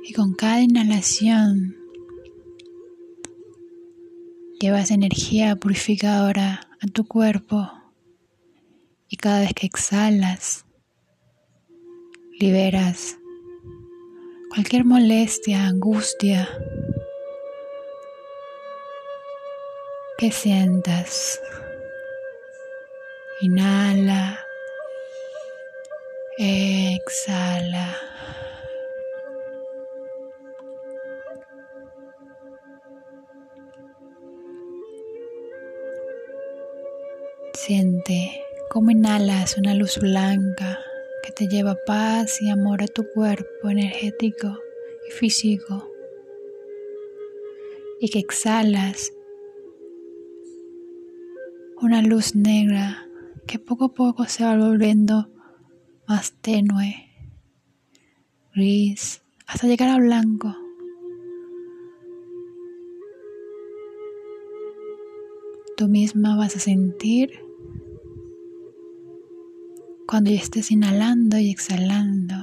Y 0.05 0.13
con 0.13 0.35
cada 0.35 0.61
inhalación 0.61 1.77
llevas 4.61 4.93
energía 4.93 5.57
purificadora 5.57 6.68
a 6.81 6.87
tu 6.93 7.07
cuerpo 7.07 7.71
y 9.09 9.17
cada 9.17 9.41
vez 9.41 9.55
que 9.55 9.67
exhalas, 9.67 10.65
liberas 12.39 13.19
cualquier 14.51 14.85
molestia, 14.85 15.67
angustia 15.67 16.49
que 20.19 20.33
sientas. 20.33 21.41
Inhala, 23.41 24.41
exhala. 26.39 27.97
Siente 37.69 38.47
cómo 38.71 38.93
inhalas 38.93 39.59
una 39.59 39.75
luz 39.75 39.99
blanca 39.99 40.79
que 41.23 41.33
te 41.33 41.49
lleva 41.49 41.77
paz 41.87 42.41
y 42.41 42.49
amor 42.49 42.83
a 42.83 42.87
tu 42.87 43.05
cuerpo 43.13 43.69
energético 43.69 44.59
y 45.07 45.13
físico. 45.13 45.87
Y 48.01 48.09
que 48.09 48.21
exhalas 48.21 49.13
una 51.83 52.01
luz 52.01 52.35
negra 52.35 53.07
que 53.47 53.59
poco 53.59 53.85
a 53.85 53.93
poco 53.93 54.25
se 54.25 54.45
va 54.45 54.57
volviendo 54.57 55.29
más 56.07 56.33
tenue, 56.41 57.11
gris, 58.55 59.21
hasta 59.47 59.67
llegar 59.67 59.91
a 59.91 59.99
blanco. 59.99 60.57
Tú 65.77 65.87
misma 65.89 66.35
vas 66.35 66.57
a 66.57 66.61
sentir 66.61 67.47
cuando 70.09 70.31
ya 70.31 70.39
estés 70.41 70.71
inhalando 70.71 71.39
y 71.39 71.51
exhalando 71.51 72.35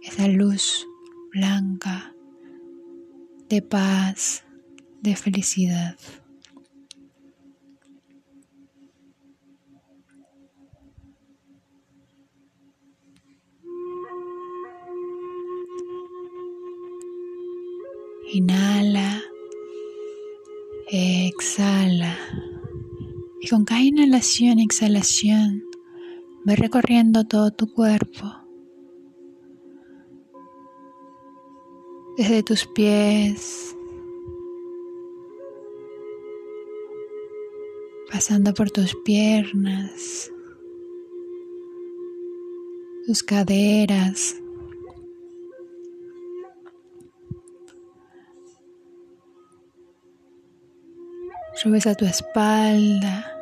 esa 0.00 0.28
luz 0.28 0.86
blanca 1.32 2.14
de 3.48 3.62
paz, 3.62 4.44
de 5.02 5.16
felicidad. 5.16 5.98
Inhala, 18.32 19.20
exhala. 20.92 22.16
Y 23.40 23.48
con 23.48 23.64
cada 23.64 23.80
inhalación 23.80 24.60
exhalación 24.60 25.67
Recorriendo 26.56 27.24
todo 27.24 27.50
tu 27.50 27.72
cuerpo. 27.72 28.24
Desde 32.16 32.42
tus 32.42 32.66
pies, 32.66 33.76
pasando 38.10 38.52
por 38.54 38.70
tus 38.70 38.96
piernas, 39.04 40.32
tus 43.06 43.22
caderas, 43.22 44.34
subes 51.54 51.86
a 51.86 51.94
tu 51.94 52.04
espalda. 52.04 53.37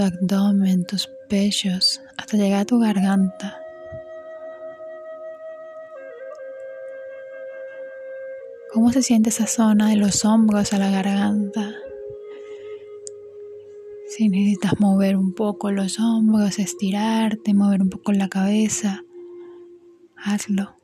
Tu 0.00 0.06
abdomen, 0.06 0.84
tus 0.84 1.10
pechos, 1.28 2.00
hasta 2.16 2.36
llegar 2.36 2.60
a 2.60 2.64
tu 2.64 2.78
garganta. 2.78 3.60
¿Cómo 8.72 8.92
se 8.92 9.02
siente 9.02 9.30
esa 9.30 9.46
zona 9.46 9.90
de 9.90 9.96
los 9.96 10.24
hombros 10.24 10.72
a 10.72 10.78
la 10.78 10.90
garganta? 10.90 11.74
Si 14.08 14.28
necesitas 14.28 14.80
mover 14.80 15.16
un 15.16 15.34
poco 15.34 15.70
los 15.70 16.00
hombros, 16.00 16.58
estirarte, 16.58 17.52
mover 17.52 17.82
un 17.82 17.90
poco 17.90 18.12
la 18.12 18.28
cabeza, 18.28 19.02
hazlo. 20.16 20.76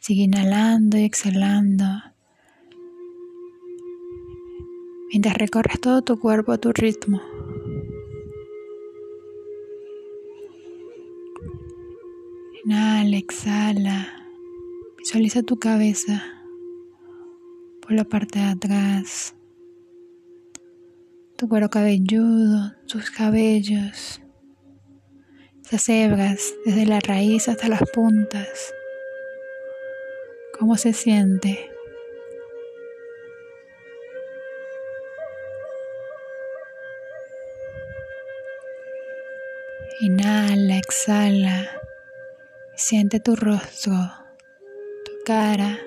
Sigue 0.00 0.22
inhalando 0.22 0.98
y 0.98 1.04
exhalando. 1.04 2.11
Mientras 5.12 5.36
recorres 5.36 5.78
todo 5.78 6.02
tu 6.02 6.18
cuerpo 6.18 6.52
a 6.52 6.58
tu 6.58 6.72
ritmo. 6.72 7.20
Inhala, 12.64 13.16
exhala. 13.18 14.08
Visualiza 14.96 15.42
tu 15.42 15.58
cabeza 15.58 16.22
por 17.82 17.92
la 17.92 18.04
parte 18.04 18.38
de 18.38 18.44
atrás, 18.44 19.34
tu 21.36 21.48
cuero 21.48 21.68
cabelludo, 21.68 22.72
tus 22.86 23.10
cabellos, 23.10 24.22
esas 25.64 25.88
hebras 25.88 26.54
desde 26.64 26.86
la 26.86 27.00
raíz 27.00 27.48
hasta 27.48 27.68
las 27.68 27.82
puntas. 27.92 28.72
¿Cómo 30.56 30.76
se 30.76 30.92
siente? 30.92 31.71
Inhala, 40.02 40.78
exhala. 40.78 41.70
Siente 42.74 43.20
tu 43.20 43.36
rostro 43.36 43.94
cara 45.24 45.78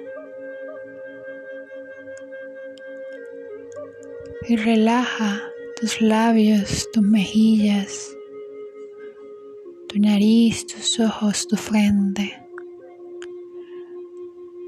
y 4.47 4.55
relaja 4.55 5.41
tus 5.75 5.99
labios, 5.99 6.87
tus 6.93 7.03
mejillas, 7.03 8.15
tu 9.89 9.99
nariz, 9.99 10.65
tus 10.65 10.97
ojos, 11.01 11.45
tu 11.49 11.57
frente. 11.57 12.41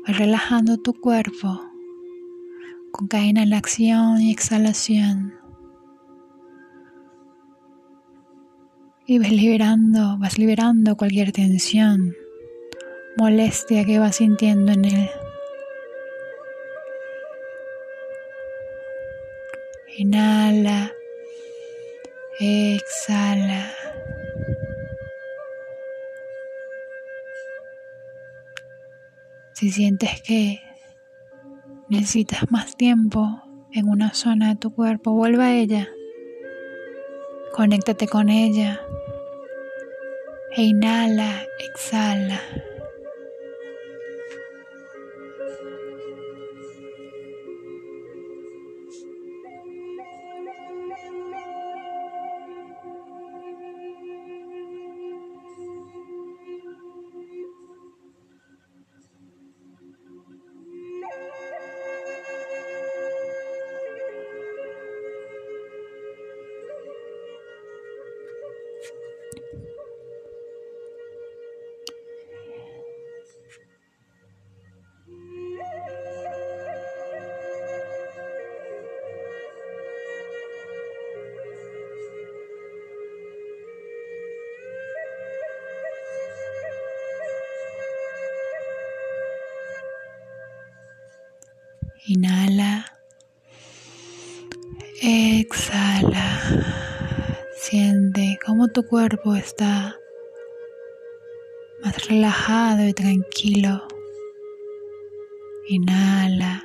relajando 0.07 0.77
tu 0.77 0.93
cuerpo 0.93 1.61
con 2.91 3.07
cada 3.07 3.23
inhalación 3.23 4.19
y 4.19 4.31
exhalación. 4.31 5.46
Y 9.09 9.19
vas 9.19 9.31
liberando, 9.31 10.17
vas 10.19 10.37
liberando 10.37 10.97
cualquier 10.97 11.31
tensión 11.31 12.17
molestia 13.17 13.85
que 13.85 13.99
vas 13.99 14.17
sintiendo 14.17 14.73
en 14.73 14.83
él. 14.83 15.09
Inhala, 19.97 20.91
exhala. 22.39 23.71
Si 29.53 29.71
sientes 29.71 30.21
que 30.21 30.61
necesitas 31.89 32.51
más 32.51 32.75
tiempo 32.75 33.41
en 33.71 33.87
una 33.87 34.13
zona 34.13 34.49
de 34.49 34.55
tu 34.57 34.75
cuerpo, 34.75 35.13
vuelva 35.13 35.45
a 35.45 35.55
ella. 35.55 35.87
Conéctate 37.55 38.07
con 38.07 38.29
ella. 38.29 38.79
E 40.59 40.63
inhala, 40.69 41.45
exhala. 41.59 42.66
Tu 98.77 98.85
cuerpo 98.85 99.33
está 99.33 99.95
más 101.83 102.07
relajado 102.07 102.87
y 102.87 102.93
tranquilo. 102.93 103.87
Inhala. 105.67 106.63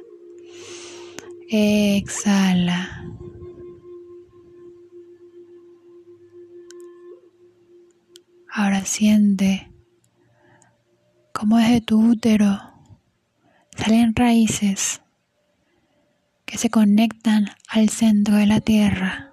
Exhala. 1.48 3.08
Ahora 8.50 8.84
siente 8.84 9.72
cómo 11.32 11.56
desde 11.56 11.80
tu 11.80 12.10
útero 12.10 12.60
salen 13.74 14.14
raíces 14.14 15.00
que 16.44 16.58
se 16.58 16.68
conectan 16.68 17.46
al 17.68 17.88
centro 17.88 18.34
de 18.34 18.44
la 18.44 18.60
tierra. 18.60 19.31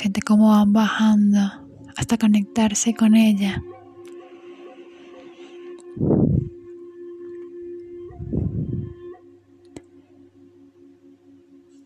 Siente 0.00 0.22
cómo 0.22 0.48
van 0.48 0.72
bajando 0.72 1.38
hasta 1.94 2.16
conectarse 2.16 2.94
con 2.94 3.14
ella. 3.14 3.62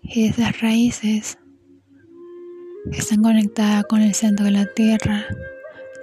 Y 0.01 0.29
esas 0.29 0.61
raíces 0.61 1.39
están 2.93 3.21
conectadas 3.21 3.85
con 3.87 4.01
el 4.01 4.15
centro 4.15 4.45
de 4.45 4.53
la 4.53 4.67
tierra, 4.67 5.27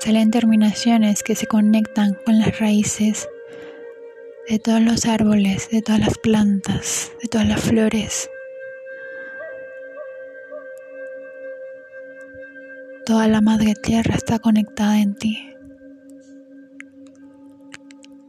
salen 0.01 0.31
terminaciones 0.31 1.23
que 1.23 1.35
se 1.35 1.47
conectan 1.47 2.17
con 2.25 2.39
las 2.39 2.59
raíces 2.59 3.29
de 4.49 4.59
todos 4.59 4.81
los 4.81 5.05
árboles, 5.05 5.69
de 5.69 5.81
todas 5.81 6.01
las 6.01 6.17
plantas, 6.17 7.13
de 7.21 7.29
todas 7.29 7.47
las 7.47 7.61
flores. 7.61 8.29
Toda 13.05 13.27
la 13.27 13.41
madre 13.41 13.73
tierra 13.75 14.15
está 14.15 14.39
conectada 14.39 15.01
en 15.01 15.15
ti. 15.15 15.37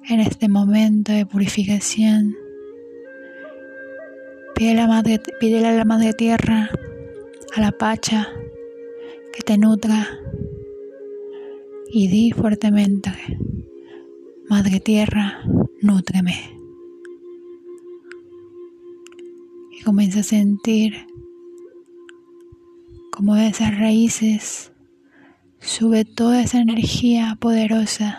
En 0.08 0.20
este 0.20 0.48
momento 0.48 1.12
de 1.12 1.26
purificación, 1.26 2.34
pídele 4.54 4.82
a 4.82 5.72
la 5.72 5.84
madre 5.84 6.12
tierra, 6.14 6.70
a 7.54 7.60
la 7.60 7.72
pacha, 7.72 8.28
que 9.32 9.42
te 9.42 9.58
nutra 9.58 10.08
y 11.94 12.08
di 12.08 12.32
fuertemente, 12.32 13.10
Madre 14.48 14.80
Tierra, 14.80 15.42
nútreme. 15.80 16.34
Y 19.70 19.82
comienza 19.82 20.20
a 20.20 20.22
sentir 20.22 20.94
como 23.12 23.34
de 23.34 23.48
esas 23.48 23.78
raíces 23.78 24.72
sube 25.60 26.04
toda 26.06 26.42
esa 26.42 26.58
energía 26.58 27.36
poderosa 27.38 28.18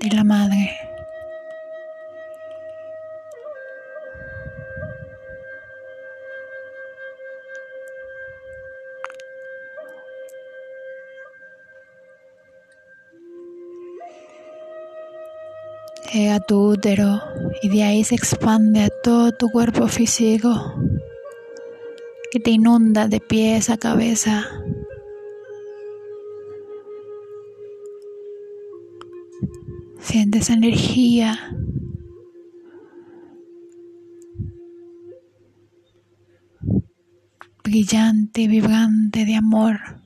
de 0.00 0.10
la 0.10 0.24
madre. 0.24 0.70
llega 16.12 16.38
tu 16.38 16.70
útero 16.70 17.20
y 17.60 17.68
de 17.68 17.82
ahí 17.82 18.04
se 18.04 18.14
expande 18.14 18.84
a 18.84 18.88
todo 19.02 19.32
tu 19.32 19.50
cuerpo 19.50 19.88
físico. 19.88 20.74
Que 22.34 22.40
te 22.40 22.50
inunda 22.50 23.06
de 23.06 23.20
pies 23.20 23.70
a 23.70 23.76
cabeza. 23.76 24.44
Siente 30.00 30.38
esa 30.38 30.54
energía. 30.54 31.38
brillante, 37.62 38.48
vibrante 38.48 39.24
de 39.24 39.36
amor. 39.36 40.03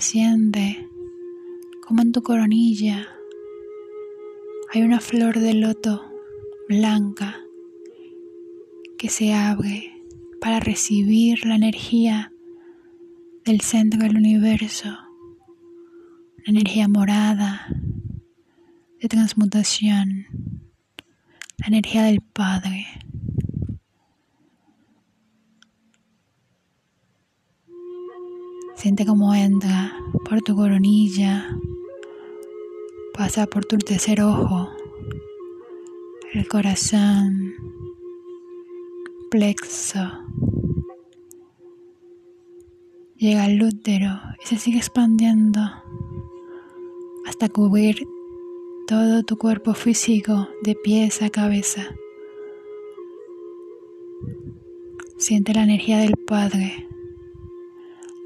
Siente 0.00 0.88
como 1.84 2.02
en 2.02 2.12
tu 2.12 2.22
coronilla 2.22 3.08
hay 4.72 4.82
una 4.82 5.00
flor 5.00 5.40
de 5.40 5.54
loto 5.54 6.04
blanca 6.68 7.40
que 8.96 9.08
se 9.08 9.34
abre 9.34 10.00
para 10.40 10.60
recibir 10.60 11.44
la 11.44 11.56
energía 11.56 12.32
del 13.44 13.60
centro 13.60 14.00
del 14.00 14.16
universo, 14.16 14.88
una 16.36 16.46
energía 16.46 16.86
morada 16.86 17.66
de 19.00 19.08
transmutación, 19.08 20.26
la 21.58 21.66
energía 21.66 22.04
del 22.04 22.20
Padre. 22.20 22.86
Siente 28.78 29.04
cómo 29.04 29.34
entra 29.34 29.92
por 30.24 30.40
tu 30.40 30.54
coronilla, 30.54 31.58
pasa 33.12 33.48
por 33.48 33.64
tu 33.64 33.76
tercer 33.76 34.22
ojo, 34.22 34.68
el 36.32 36.46
corazón, 36.46 37.54
plexo, 39.32 40.08
llega 43.16 43.46
al 43.46 43.60
útero 43.60 44.10
y 44.44 44.46
se 44.46 44.58
sigue 44.58 44.78
expandiendo 44.78 45.60
hasta 47.26 47.48
cubrir 47.48 48.06
todo 48.86 49.24
tu 49.24 49.38
cuerpo 49.38 49.74
físico 49.74 50.50
de 50.62 50.76
pies 50.76 51.20
a 51.22 51.30
cabeza. 51.30 51.96
Siente 55.16 55.52
la 55.52 55.64
energía 55.64 55.98
del 55.98 56.14
Padre 56.16 56.87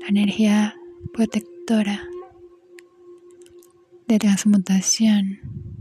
la 0.02 0.08
energía 0.08 0.76
protectora 1.12 2.02
de 4.08 4.18
transmutación. 4.18 5.71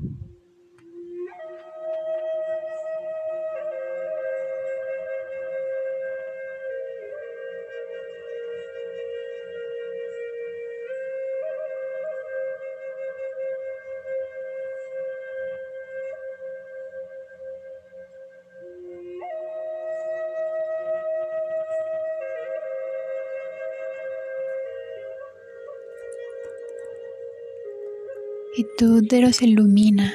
Tu 28.81 28.95
útero 28.95 29.31
se 29.31 29.45
ilumina 29.45 30.11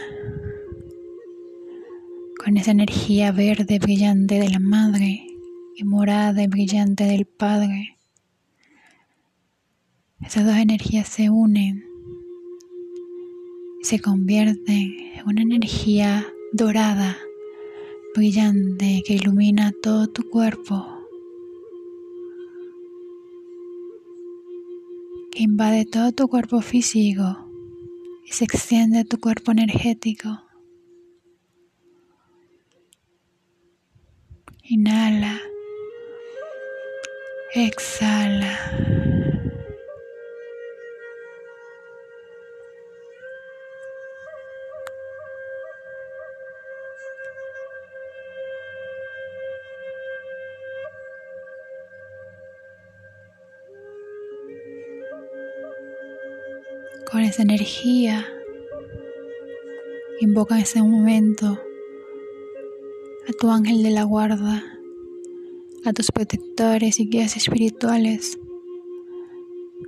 con 2.44 2.56
esa 2.56 2.72
energía 2.72 3.30
verde 3.30 3.78
brillante 3.78 4.40
de 4.40 4.50
la 4.50 4.58
madre 4.58 5.24
y 5.76 5.84
morada 5.84 6.42
y 6.42 6.48
brillante 6.48 7.04
del 7.04 7.26
padre. 7.26 7.96
Esas 10.20 10.46
dos 10.46 10.56
energías 10.56 11.06
se 11.06 11.30
unen 11.30 11.84
y 13.80 13.84
se 13.84 14.00
convierten 14.00 14.90
en 15.14 15.26
una 15.28 15.42
energía 15.42 16.26
dorada, 16.52 17.16
brillante 18.16 19.04
que 19.06 19.14
ilumina 19.14 19.72
todo 19.80 20.08
tu 20.08 20.28
cuerpo, 20.28 21.06
que 25.30 25.44
invade 25.44 25.84
todo 25.84 26.10
tu 26.10 26.26
cuerpo 26.26 26.60
físico 26.62 27.45
y 28.27 28.33
se 28.33 28.45
extiende 28.45 29.05
tu 29.05 29.20
cuerpo 29.20 29.53
energético. 29.53 30.43
Inhala. 34.64 35.41
Exhala. 37.55 39.05
Energía. 57.43 58.26
Invoca 60.20 60.57
en 60.57 60.62
ese 60.62 60.82
momento 60.82 61.47
a 63.28 63.32
tu 63.39 63.51
ángel 63.51 63.82
de 63.82 63.91
la 63.91 64.05
guarda, 64.05 64.64
a 65.84 65.93
tus 65.93 66.11
protectores 66.11 67.01
y 67.01 67.09
guías 67.09 67.37
espirituales 67.37 68.39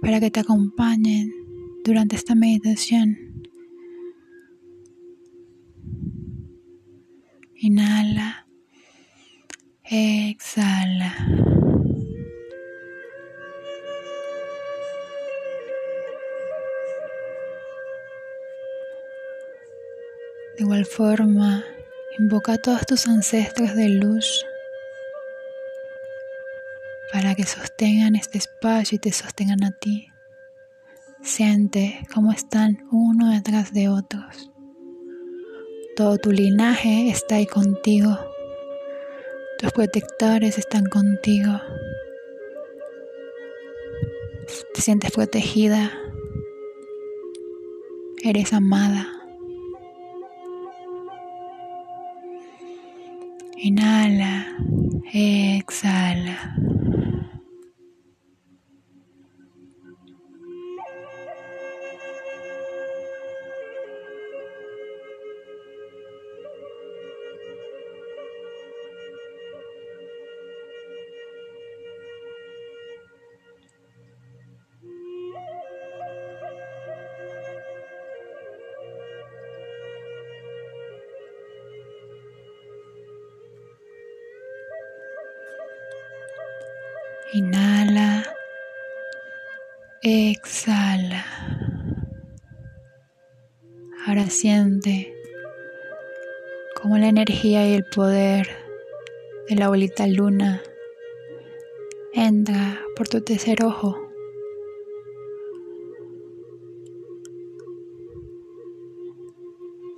para 0.00 0.20
que 0.20 0.30
te 0.30 0.40
acompañen 0.40 1.32
durante 1.84 2.16
esta 2.16 2.34
meditación. 2.34 3.16
Inhala, 7.54 8.46
exhala. 9.84 11.57
De 20.58 20.64
igual 20.64 20.86
forma, 20.86 21.64
invoca 22.18 22.54
a 22.54 22.58
todos 22.58 22.84
tus 22.84 23.06
ancestros 23.06 23.76
de 23.76 23.90
luz 23.90 24.44
para 27.12 27.36
que 27.36 27.44
sostengan 27.46 28.16
este 28.16 28.38
espacio 28.38 28.96
y 28.96 28.98
te 28.98 29.12
sostengan 29.12 29.62
a 29.62 29.70
ti. 29.70 30.08
Siente 31.22 32.00
cómo 32.12 32.32
están 32.32 32.88
uno 32.90 33.30
detrás 33.30 33.72
de 33.72 33.88
otros. 33.88 34.50
Todo 35.94 36.18
tu 36.18 36.32
linaje 36.32 37.08
está 37.08 37.36
ahí 37.36 37.46
contigo. 37.46 38.18
Tus 39.60 39.70
protectores 39.70 40.58
están 40.58 40.86
contigo. 40.86 41.52
Te 44.74 44.80
sientes 44.80 45.12
protegida. 45.12 45.92
Eres 48.24 48.52
amada. 48.52 49.17
Inhala, 53.66 54.46
exhala. 55.12 56.36
Y 97.44 97.54
el 97.54 97.84
poder 97.84 98.48
de 99.48 99.54
la 99.54 99.66
abuelita 99.66 100.06
luna 100.06 100.60
entra 102.12 102.80
por 102.96 103.08
tu 103.08 103.20
tercer 103.20 103.62
ojo. 103.62 103.96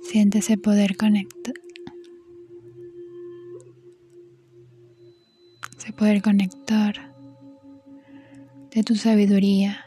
Siente 0.03 0.39
ese 0.39 0.57
poder 0.57 0.97
conectar. 0.97 1.53
Ese 5.77 5.93
poder 5.93 6.21
conectar 6.21 7.15
de 8.69 8.83
tu 8.83 8.95
sabiduría. 8.95 9.83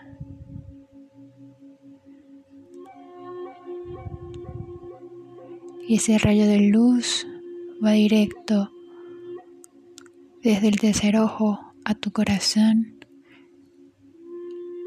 Y 5.87 5.97
ese 5.97 6.19
rayo 6.19 6.47
de 6.47 6.61
luz 6.61 7.27
va 7.85 7.93
directo 7.93 8.71
desde 10.43 10.69
el 10.69 10.81
tercer 10.81 11.17
ojo 11.19 11.75
a 11.85 11.95
tu 11.95 12.13
corazón 12.13 13.05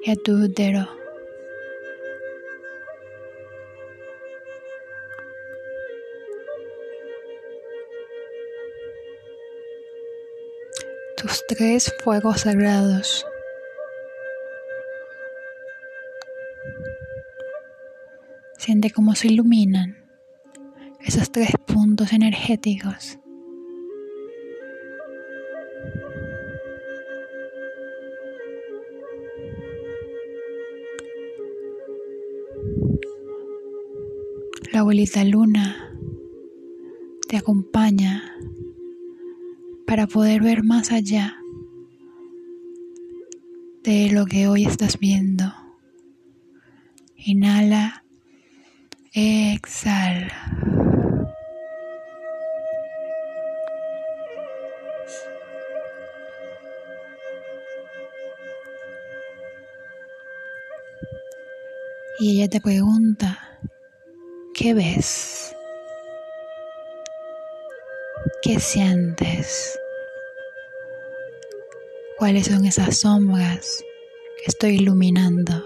y 0.03 0.09
a 0.09 0.15
tu 0.15 0.31
útero. 0.33 0.87
Tus 11.17 11.45
tres 11.47 11.93
fuegos 12.03 12.41
sagrados. 12.41 13.25
Siente 18.57 18.91
cómo 18.91 19.13
se 19.13 19.27
iluminan 19.27 20.06
esos 21.07 21.31
tres 21.31 21.51
puntos 21.65 22.11
energéticos. 22.11 23.17
La 34.73 34.81
abuelita 34.81 35.23
luna 35.23 35.93
te 37.29 37.37
acompaña 37.37 38.35
para 39.87 40.07
poder 40.07 40.41
ver 40.41 40.63
más 40.63 40.91
allá 40.91 41.37
de 43.83 44.11
lo 44.11 44.25
que 44.25 44.49
hoy 44.49 44.65
estás 44.65 44.99
viendo. 44.99 45.53
Inhala, 47.15 48.03
exhala. 49.13 50.56
Y 62.19 62.31
ella 62.31 62.49
te 62.49 62.59
pregunta, 62.59 63.59
¿qué 64.55 64.73
ves? 64.73 65.55
¿Qué 68.41 68.59
sientes? 68.59 69.77
¿Cuáles 72.17 72.47
son 72.47 72.65
esas 72.65 72.97
sombras 72.97 73.83
que 74.37 74.45
estoy 74.47 74.77
iluminando? 74.77 75.63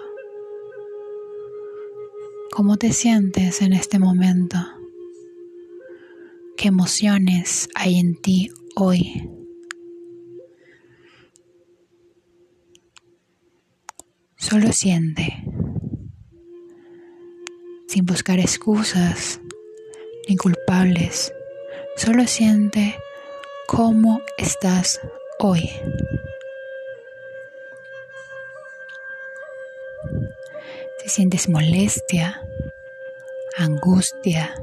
¿Cómo 2.51 2.75
te 2.75 2.91
sientes 2.91 3.61
en 3.61 3.71
este 3.71 3.97
momento? 3.97 4.57
¿Qué 6.57 6.67
emociones 6.67 7.69
hay 7.75 7.97
en 7.97 8.21
ti 8.21 8.51
hoy? 8.75 9.29
Solo 14.35 14.73
siente 14.73 15.45
sin 18.01 18.05
buscar 18.07 18.39
excusas 18.39 19.39
ni 20.27 20.35
culpables. 20.35 21.33
Solo 21.95 22.25
siente 22.25 22.95
cómo 23.67 24.21
estás 24.37 24.99
hoy. 25.39 25.69
Si 31.03 31.09
sientes 31.09 31.47
molestia, 31.47 32.41
angustia, 33.57 34.55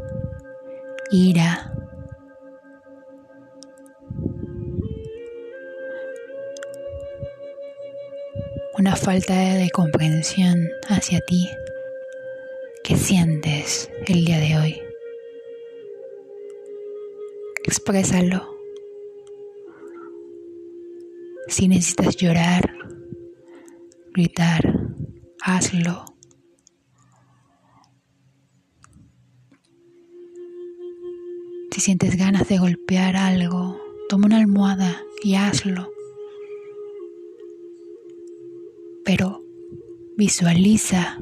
ira, 1.13 1.73
una 8.79 8.97
falta 8.97 9.35
de 9.35 9.71
comprensión 9.71 10.69
hacia 10.89 11.21
ti. 11.21 11.49
¿Qué 12.89 12.97
sientes 12.97 13.91
el 14.07 14.25
día 14.25 14.39
de 14.39 14.57
hoy? 14.57 14.81
Exprésalo. 17.65 18.57
Si 21.49 21.69
necesitas 21.69 22.17
llorar, 22.17 22.75
gritar, 24.15 24.63
hazlo. 25.43 26.07
Si 31.71 31.83
sientes 31.83 32.17
ganas 32.17 32.49
de 32.49 32.57
golpear 32.57 33.17
algo, 33.17 33.79
toma 34.09 34.29
una 34.29 34.39
almohada 34.39 35.03
y 35.23 35.35
hazlo. 35.35 35.93
Pero 39.05 39.43
visualiza, 40.17 41.19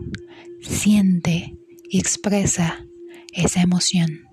siente 0.68 1.56
y 1.88 1.98
expresa 1.98 2.86
esa 3.32 3.60
emoción. 3.60 4.25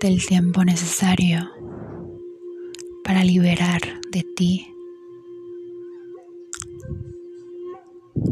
El 0.00 0.24
tiempo 0.24 0.64
necesario 0.64 1.50
para 3.02 3.24
liberar 3.24 3.80
de 4.12 4.24
ti 4.36 4.72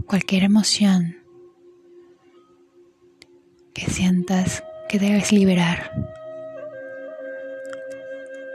cualquier 0.06 0.44
emoción 0.44 1.16
que 3.74 3.90
sientas 3.90 4.62
que 4.88 5.00
debes 5.00 5.32
liberar, 5.32 5.90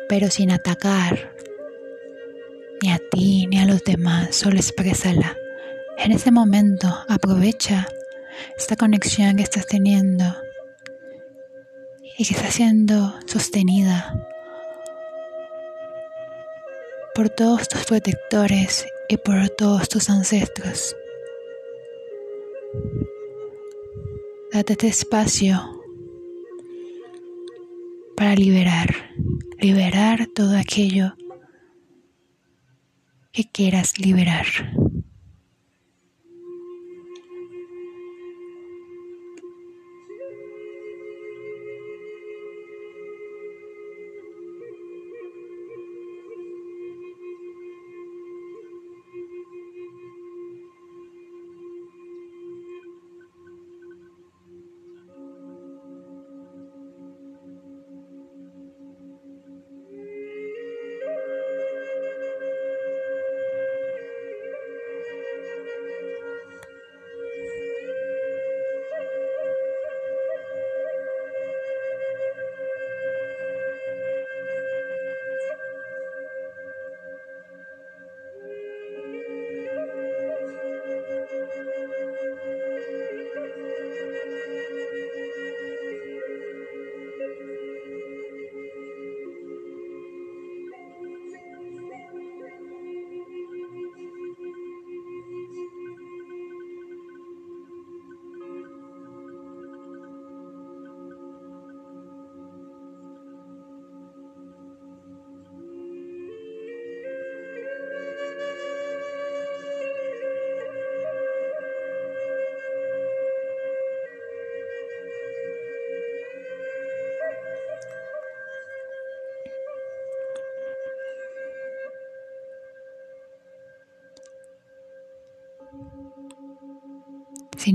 pero 0.08 0.30
sin 0.30 0.50
atacar 0.50 1.36
ni 2.82 2.94
a 2.94 3.00
ti 3.12 3.46
ni 3.48 3.60
a 3.60 3.66
los 3.66 3.84
demás, 3.84 4.34
solo 4.36 4.56
exprésala. 4.56 5.36
En 5.98 6.14
ese 6.14 6.32
momento 6.32 6.88
aprovecha 7.10 7.88
esta 8.58 8.78
conexión 8.78 9.36
que 9.36 9.44
estás 9.44 9.68
teniendo 9.68 10.24
y 12.18 12.26
que 12.26 12.34
está 12.34 12.52
siendo 12.52 13.14
sostenida 13.26 14.28
por 17.14 17.30
todos 17.30 17.68
tus 17.68 17.86
protectores 17.86 18.86
y 19.10 19.18
por 19.18 19.50
todos 19.50 19.90
tus 19.90 20.10
ancestros. 20.10 20.96
Date 24.54 24.74
este 24.74 24.88
espacio 24.88 25.82
para 28.16 28.36
liberar, 28.36 29.12
liberar 29.60 30.28
todo 30.36 30.58
aquello 30.58 31.16
que 33.32 33.50
quieras 33.50 33.98
liberar. 33.98 34.46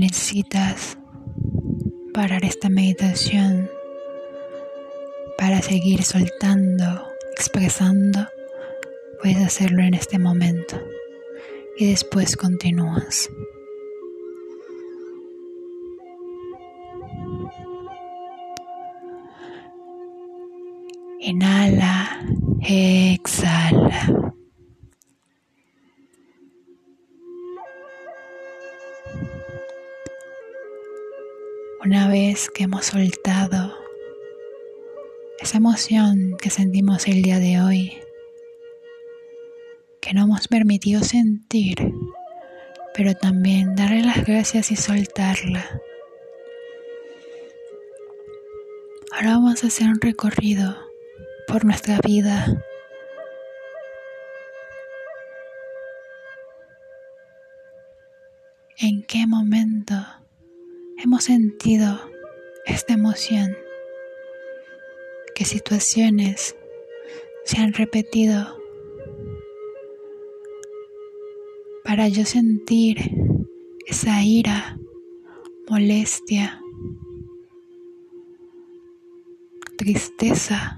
Necesitas 0.07 0.97
parar 2.13 2.45
esta 2.45 2.69
meditación 2.69 3.69
para 5.37 5.61
seguir 5.61 6.01
soltando, 6.03 6.85
expresando, 7.35 8.25
puedes 9.21 9.37
hacerlo 9.37 9.83
en 9.83 9.95
este 9.95 10.17
momento 10.17 10.79
y 11.77 11.89
después 11.89 12.37
continúas. 12.37 13.29
Inhala. 21.19 22.25
Soltado 32.87 33.77
esa 35.41 35.57
emoción 35.57 36.37
que 36.41 36.49
sentimos 36.49 37.05
el 37.09 37.21
día 37.21 37.37
de 37.37 37.59
hoy, 37.59 37.99
que 39.99 40.13
no 40.13 40.23
hemos 40.23 40.47
permitido 40.47 41.03
sentir, 41.03 41.93
pero 42.93 43.13
también 43.13 43.75
darle 43.75 44.03
las 44.03 44.25
gracias 44.25 44.71
y 44.71 44.77
soltarla. 44.77 45.81
Ahora 49.11 49.31
vamos 49.31 49.65
a 49.65 49.67
hacer 49.67 49.87
un 49.87 49.99
recorrido 49.99 50.77
por 51.45 51.65
nuestra 51.65 51.99
vida. 52.05 52.63
¿En 58.77 59.03
qué 59.03 59.27
momento 59.27 59.93
hemos 61.03 61.25
sentido 61.25 62.16
esta 62.67 62.93
emoción? 62.93 63.55
¿Qué 65.35 65.45
situaciones 65.45 66.55
se 67.45 67.57
han 67.57 67.73
repetido 67.73 68.61
para 71.83 72.07
yo 72.07 72.25
sentir 72.25 72.97
esa 73.87 74.21
ira, 74.23 74.77
molestia, 75.67 76.61
tristeza? 79.77 80.77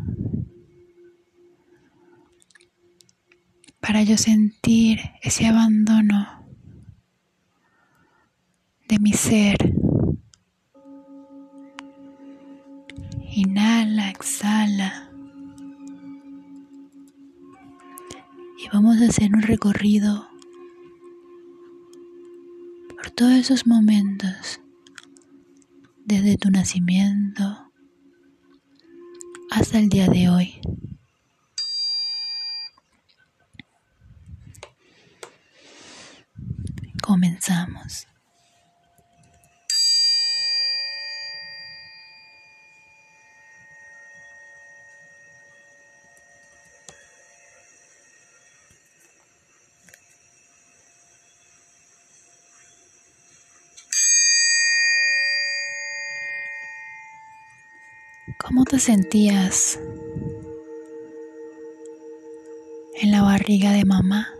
para 3.90 4.04
yo 4.04 4.18
sentir 4.18 5.00
ese 5.24 5.48
abandono 5.48 6.46
de 8.88 9.00
mi 9.00 9.14
ser. 9.14 9.58
Inhala, 13.32 14.10
exhala. 14.10 15.12
Y 18.58 18.68
vamos 18.74 19.02
a 19.02 19.06
hacer 19.06 19.34
un 19.34 19.42
recorrido 19.42 20.28
por 22.96 23.12
todos 23.12 23.34
esos 23.34 23.68
momentos, 23.68 24.60
desde 26.06 26.38
tu 26.38 26.50
nacimiento 26.50 27.72
hasta 29.52 29.80
el 29.80 29.90
día 29.90 30.08
de 30.08 30.30
hoy. 30.30 30.62
Comenzamos. 37.02 38.08
¿Cómo 58.50 58.66
te 58.66 58.80
sentías 58.80 59.80
en 62.96 63.12
la 63.12 63.22
barriga 63.22 63.72
de 63.74 63.86
mamá? 63.86 64.34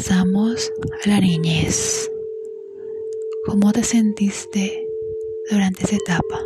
Pasamos 0.00 0.72
a 1.04 1.08
la 1.10 1.20
niñez. 1.20 2.10
¿Cómo 3.44 3.70
te 3.70 3.84
sentiste 3.84 4.88
durante 5.50 5.84
esa 5.84 5.96
etapa? 5.96 6.42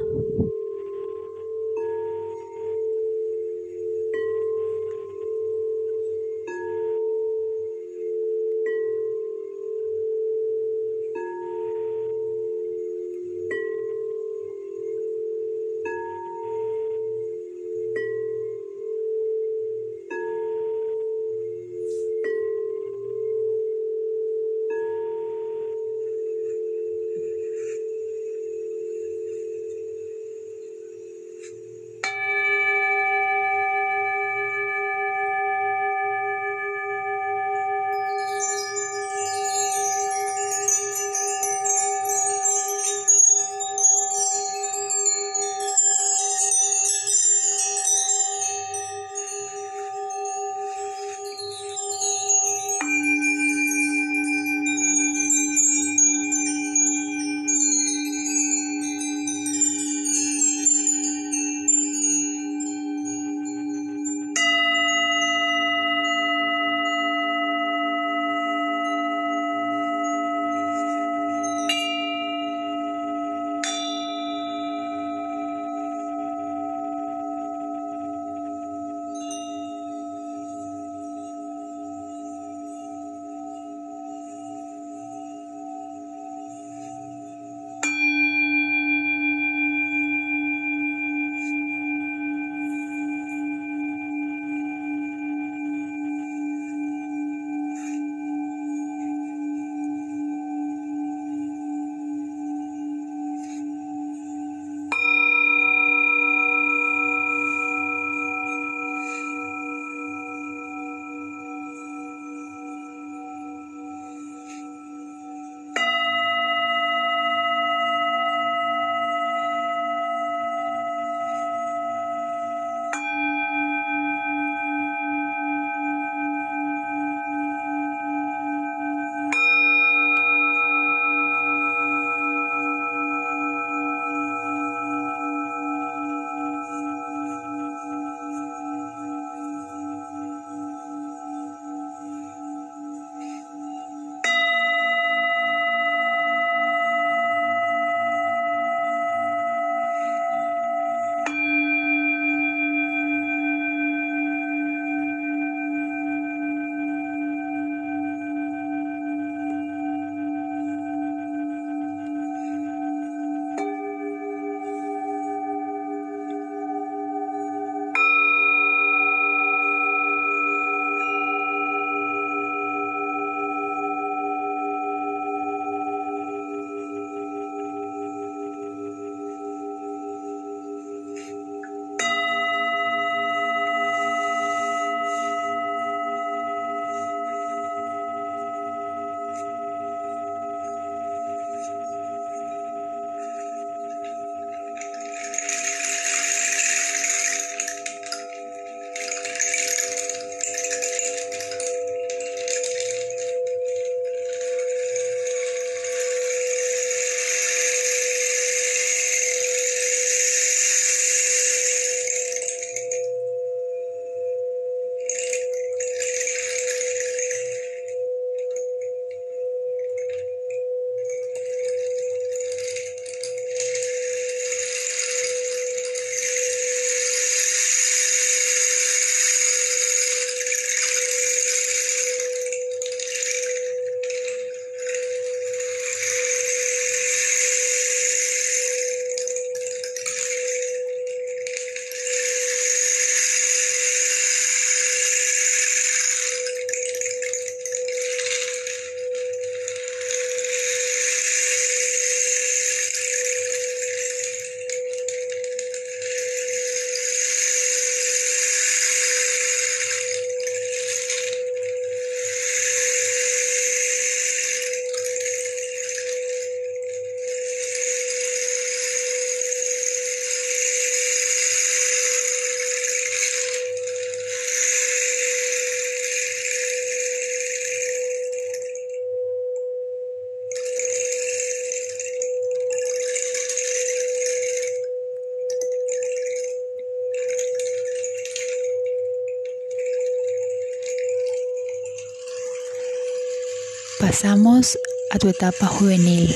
Pasamos 294.14 294.78
a 295.10 295.18
tu 295.18 295.28
etapa 295.28 295.66
juvenil. 295.66 296.32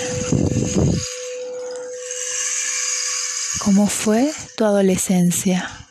¿Cómo 3.64 3.86
fue 3.86 4.32
tu 4.56 4.64
adolescencia? 4.64 5.88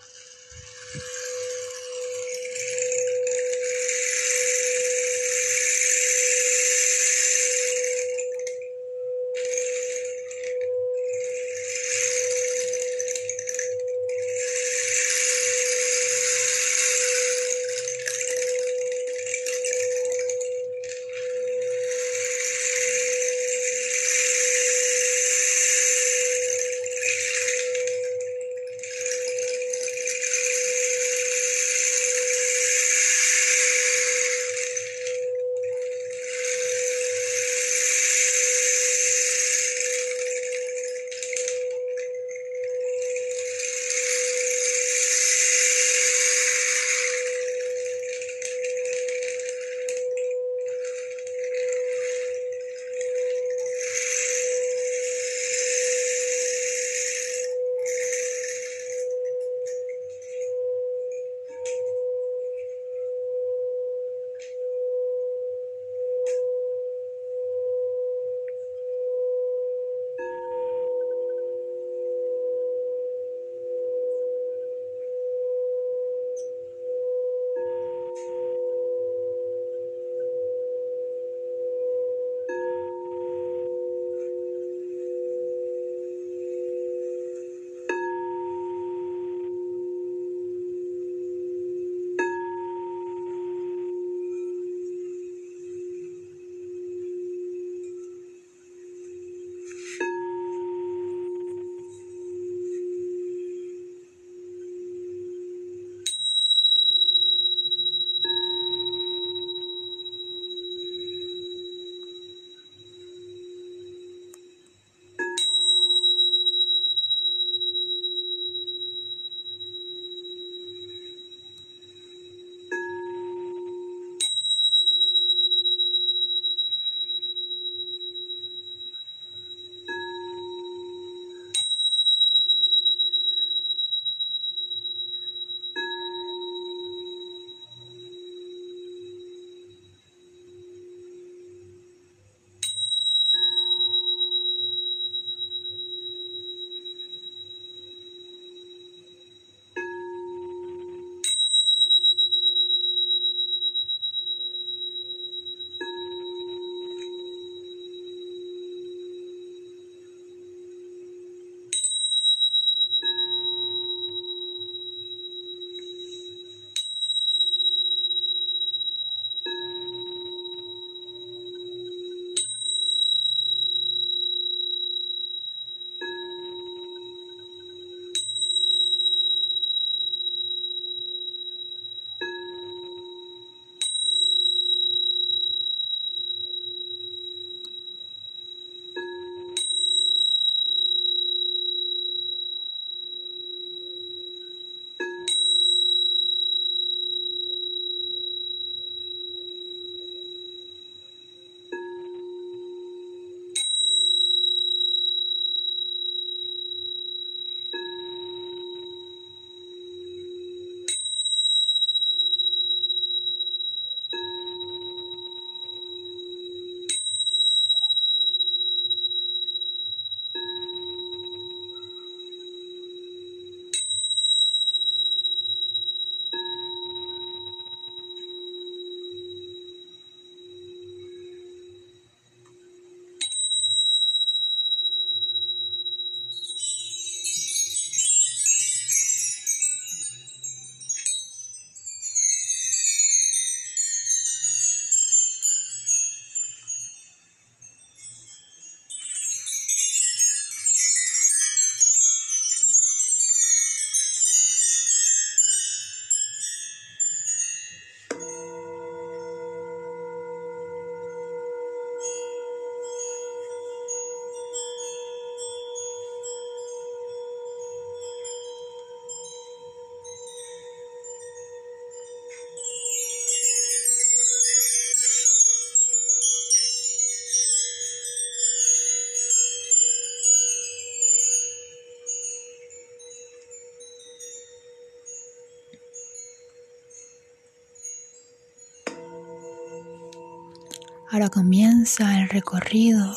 Ahora 291.18 291.30
comienza 291.32 292.20
el 292.20 292.30
recorrido 292.30 293.12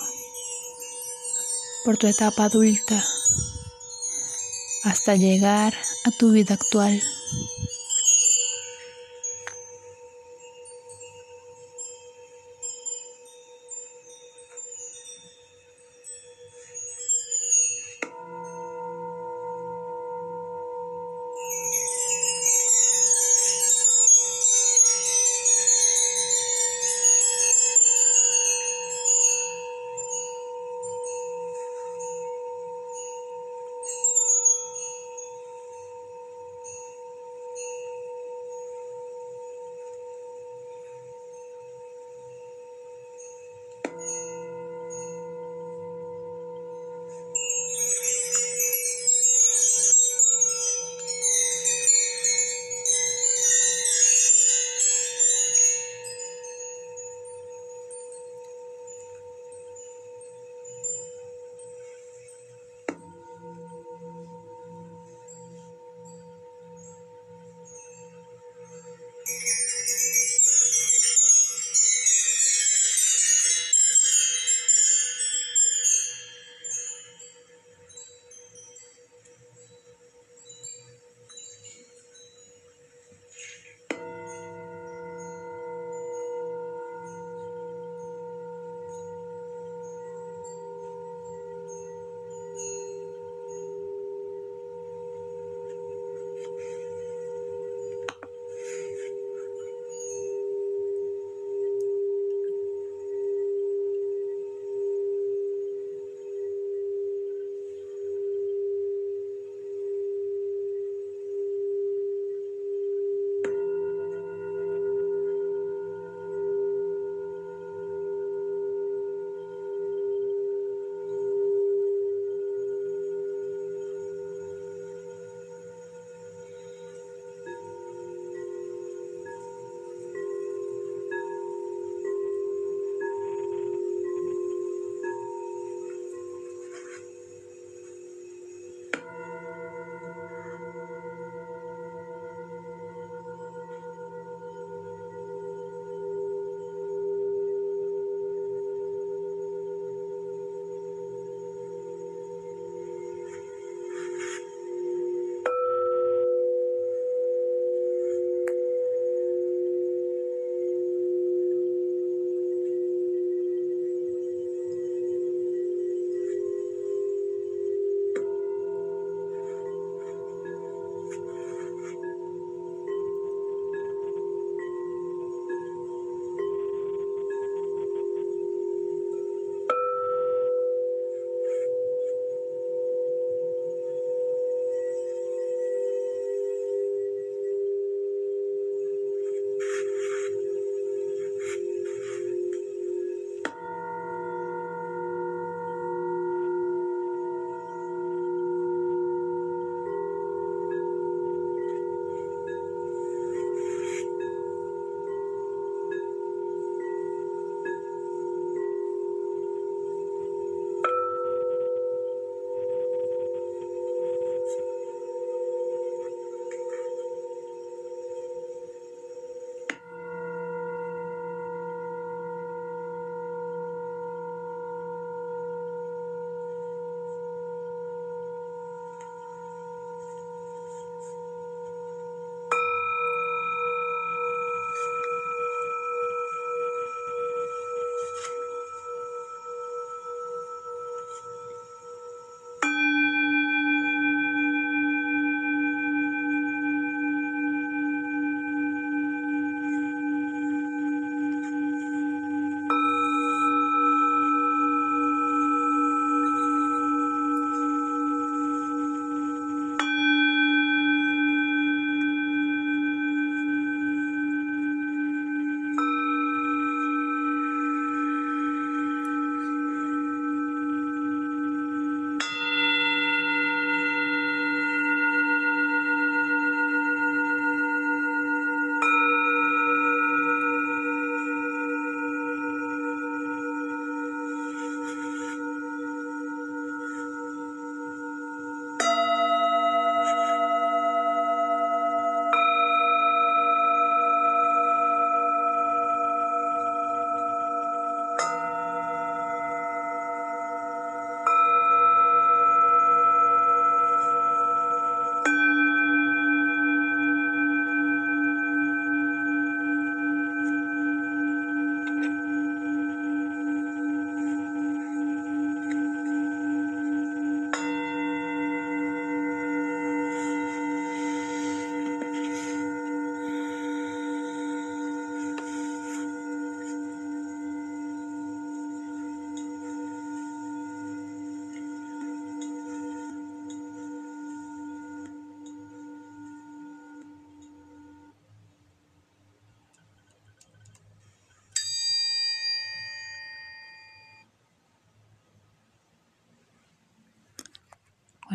por 1.84 1.98
tu 1.98 2.06
etapa 2.06 2.44
adulta 2.44 3.04
hasta 4.84 5.16
llegar 5.16 5.74
a 6.06 6.10
tu 6.10 6.32
vida 6.32 6.54
actual. 6.54 7.02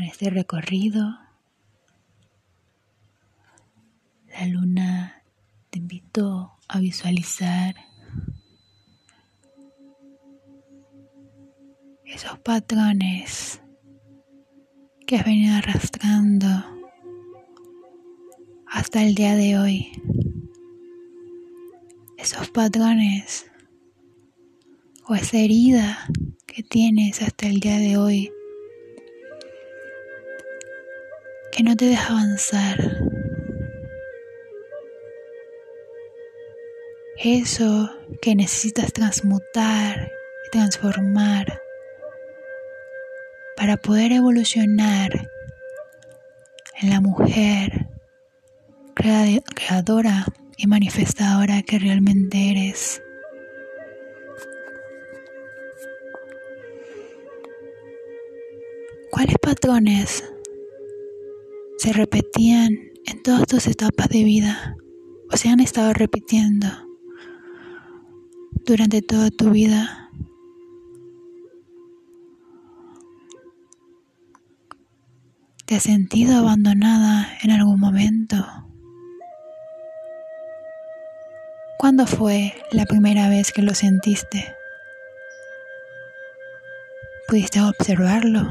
Este 0.06 0.30
recorrido. 0.30 1.18
La 4.28 4.46
luna 4.48 5.24
te 5.70 5.80
invitó 5.80 6.54
a 6.68 6.80
visualizar 6.80 7.76
esos 12.06 12.38
patrones 12.40 13.62
que 15.06 15.18
has 15.18 15.26
venido 15.26 15.56
arrastrando 15.56 16.48
hasta 18.68 19.04
el 19.04 19.16
día 19.16 19.36
de 19.36 19.58
hoy. 19.58 19.92
Esos 22.18 22.50
patrones 22.50 23.46
o 25.08 25.16
esa 25.16 25.38
herida 25.38 26.08
que 26.48 26.64
tienes 26.64 27.22
hasta 27.22 27.48
el 27.48 27.60
día 27.60 27.78
de 27.78 27.98
hoy 27.98 28.32
que 31.56 31.64
no 31.64 31.78
te 31.78 31.86
deja 31.86 32.12
avanzar. 32.12 32.78
Eso 37.18 37.90
que 38.22 38.36
necesitas 38.36 38.92
transmutar 38.92 40.12
y 40.46 40.50
transformar 40.52 41.62
para 43.56 43.78
poder 43.78 44.12
evolucionar 44.12 45.32
en 46.82 46.90
la 46.90 47.00
mujer 47.00 47.88
creadora 48.96 50.26
y 50.58 50.68
manifestadora 50.68 51.62
que 51.62 51.80
realmente 51.80 52.52
eres. 52.52 53.02
¿Cuáles 59.10 59.38
patrones 59.38 60.35
se 61.78 61.94
repetían 61.94 62.70
en 63.06 63.24
todas 63.24 63.46
tus 63.48 63.68
etapas 63.68 64.10
de 64.10 64.24
vida 64.24 64.76
o 65.32 65.38
se 65.38 65.50
han 65.50 65.60
estado 65.60 65.94
repitiendo 65.94 66.68
durante 68.66 69.02
toda 69.02 69.30
tu 69.30 69.52
vida? 69.52 70.10
¿Te 75.66 75.76
has 75.76 75.84
sentido 75.84 76.38
abandonada 76.38 77.28
en 77.42 77.52
algún 77.52 77.80
momento? 77.80 78.46
¿Cuándo 81.80 82.08
fue 82.08 82.54
la 82.72 82.86
primera 82.86 83.30
vez 83.30 83.52
que 83.52 83.62
lo 83.62 83.74
sentiste? 83.74 84.56
¿Pudiste 87.28 87.62
observarlo? 87.62 88.48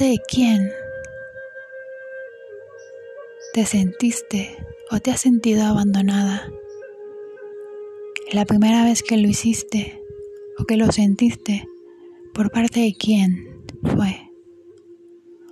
Parte 0.00 0.12
de 0.12 0.18
quién 0.26 0.72
te 3.52 3.66
sentiste 3.66 4.56
o 4.90 4.98
te 4.98 5.10
has 5.10 5.20
sentido 5.20 5.64
abandonada? 5.64 6.50
La 8.32 8.46
primera 8.46 8.82
vez 8.82 9.02
que 9.02 9.18
lo 9.18 9.28
hiciste 9.28 10.02
o 10.58 10.64
que 10.64 10.78
lo 10.78 10.90
sentiste, 10.90 11.66
¿por 12.32 12.50
parte 12.50 12.80
de 12.80 12.94
quién 12.94 13.66
fue? 13.82 14.30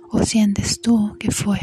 ¿O 0.09 0.23
sientes 0.23 0.81
tú 0.81 1.15
que 1.19 1.29
fue? 1.29 1.59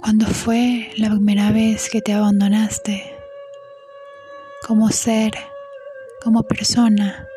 ¿Cuándo 0.00 0.26
fue 0.26 0.90
la 0.98 1.08
primera 1.08 1.52
vez 1.52 1.88
que 1.88 2.02
te 2.02 2.12
abandonaste? 2.12 3.15
Como 4.66 4.90
ser, 4.90 5.30
como 6.20 6.42
persona, 6.42 7.28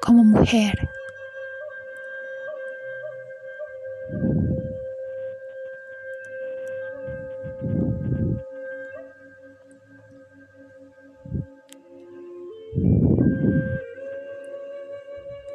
como 0.00 0.22
mujer. 0.22 0.88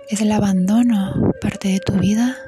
¿Es 0.09 0.19
el 0.19 0.33
abandono 0.33 1.31
parte 1.39 1.69
de 1.69 1.79
tu 1.79 1.93
vida? 1.93 2.44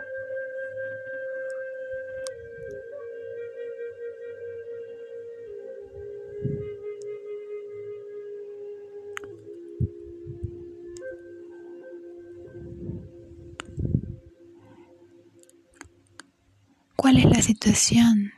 La 17.78 17.84
situación? 17.84 18.34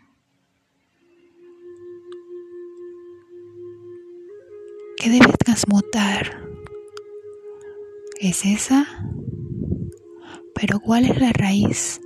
que 4.98 5.10
debes 5.10 5.38
transmutar? 5.38 6.46
¿Es 8.20 8.46
esa? 8.46 8.86
Pero 10.54 10.82
¿cuál 10.82 11.06
es 11.06 11.18
la 11.22 11.32
raíz 11.32 12.02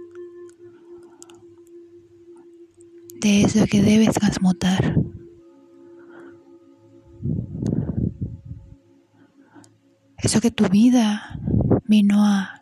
de 3.20 3.42
eso 3.42 3.66
que 3.66 3.82
debes 3.82 4.14
transmutar? 4.14 4.96
Eso 10.20 10.40
que 10.40 10.52
tu 10.52 10.70
vida 10.70 11.40
vino 11.86 12.24
a 12.24 12.60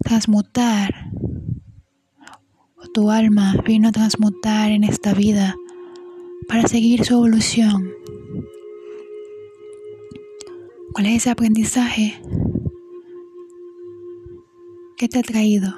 transmutar, 0.00 1.03
tu 2.94 3.10
alma 3.10 3.56
vino 3.66 3.88
a 3.88 3.92
transmutar 3.92 4.70
en 4.70 4.84
esta 4.84 5.14
vida 5.14 5.56
para 6.46 6.68
seguir 6.68 7.04
su 7.04 7.14
evolución. 7.14 7.90
¿Cuál 10.92 11.06
es 11.06 11.16
ese 11.16 11.30
aprendizaje 11.30 12.22
que 14.96 15.08
te 15.08 15.18
ha 15.18 15.22
traído? 15.22 15.74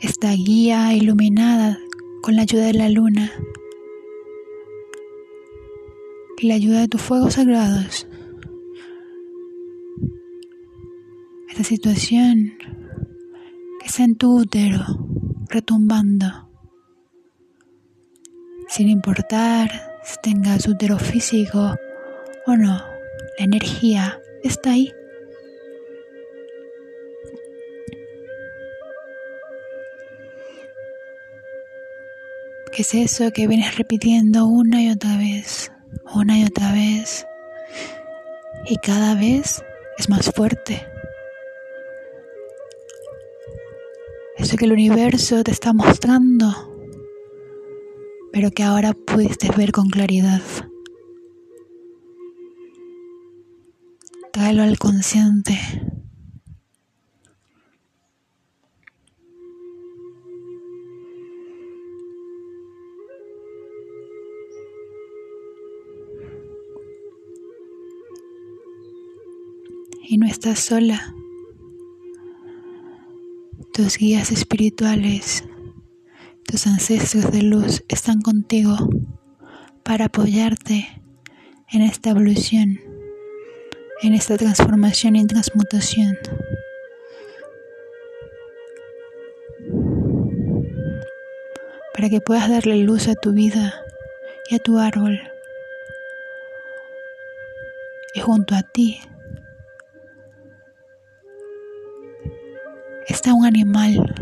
Esta 0.00 0.30
guía 0.34 0.94
iluminada 0.94 1.80
con 2.22 2.36
la 2.36 2.42
ayuda 2.42 2.66
de 2.66 2.74
la 2.74 2.88
luna 2.88 3.32
y 6.38 6.46
la 6.46 6.54
ayuda 6.54 6.78
de 6.82 6.88
tus 6.88 7.02
fuegos 7.02 7.34
sagrados. 7.34 8.07
Esta 11.48 11.64
situación 11.64 12.58
que 13.80 13.86
está 13.86 14.04
en 14.04 14.16
tu 14.16 14.38
útero 14.38 14.84
retumbando 15.48 16.48
sin 18.68 18.88
importar 18.90 19.70
si 20.04 20.16
tengas 20.22 20.68
útero 20.68 20.98
físico 20.98 21.74
o 22.46 22.56
no, 22.56 22.76
la 23.38 23.44
energía 23.44 24.20
está 24.44 24.70
ahí. 24.72 24.92
¿Qué 32.72 32.82
es 32.82 32.94
eso 32.94 33.32
que 33.32 33.48
vienes 33.48 33.76
repitiendo 33.76 34.46
una 34.46 34.82
y 34.82 34.90
otra 34.90 35.16
vez, 35.16 35.72
una 36.14 36.38
y 36.38 36.44
otra 36.44 36.72
vez? 36.72 37.26
Y 38.66 38.76
cada 38.76 39.14
vez 39.14 39.64
es 39.98 40.08
más 40.08 40.30
fuerte. 40.30 40.86
Eso 44.38 44.56
que 44.56 44.64
el 44.64 44.72
universo 44.72 45.42
te 45.44 45.50
está 45.50 45.72
mostrando 45.72 46.68
pero 48.32 48.50
que 48.50 48.62
ahora 48.62 48.92
pudiste 48.92 49.50
ver 49.56 49.72
con 49.72 49.88
claridad. 49.88 50.42
Tráelo 54.32 54.62
al 54.62 54.78
consciente. 54.78 55.58
Y 70.10 70.16
no 70.16 70.26
estás 70.26 70.60
sola. 70.60 71.17
Tus 73.78 73.96
guías 73.96 74.32
espirituales 74.32 75.44
tus 76.44 76.66
ancestros 76.66 77.30
de 77.30 77.42
luz 77.42 77.84
están 77.86 78.20
contigo 78.22 78.76
para 79.84 80.06
apoyarte 80.06 81.00
en 81.70 81.82
esta 81.82 82.10
evolución 82.10 82.80
en 84.02 84.14
esta 84.14 84.36
transformación 84.36 85.14
y 85.14 85.24
transmutación. 85.28 86.18
Para 91.94 92.10
que 92.10 92.20
puedas 92.20 92.50
darle 92.50 92.78
luz 92.78 93.06
a 93.06 93.14
tu 93.14 93.32
vida 93.32 93.80
y 94.50 94.56
a 94.56 94.58
tu 94.58 94.78
árbol. 94.78 95.20
Y 98.12 98.18
junto 98.18 98.56
a 98.56 98.64
ti 98.64 98.98
está 103.08 103.34
un 103.34 103.46
animal. 103.46 104.14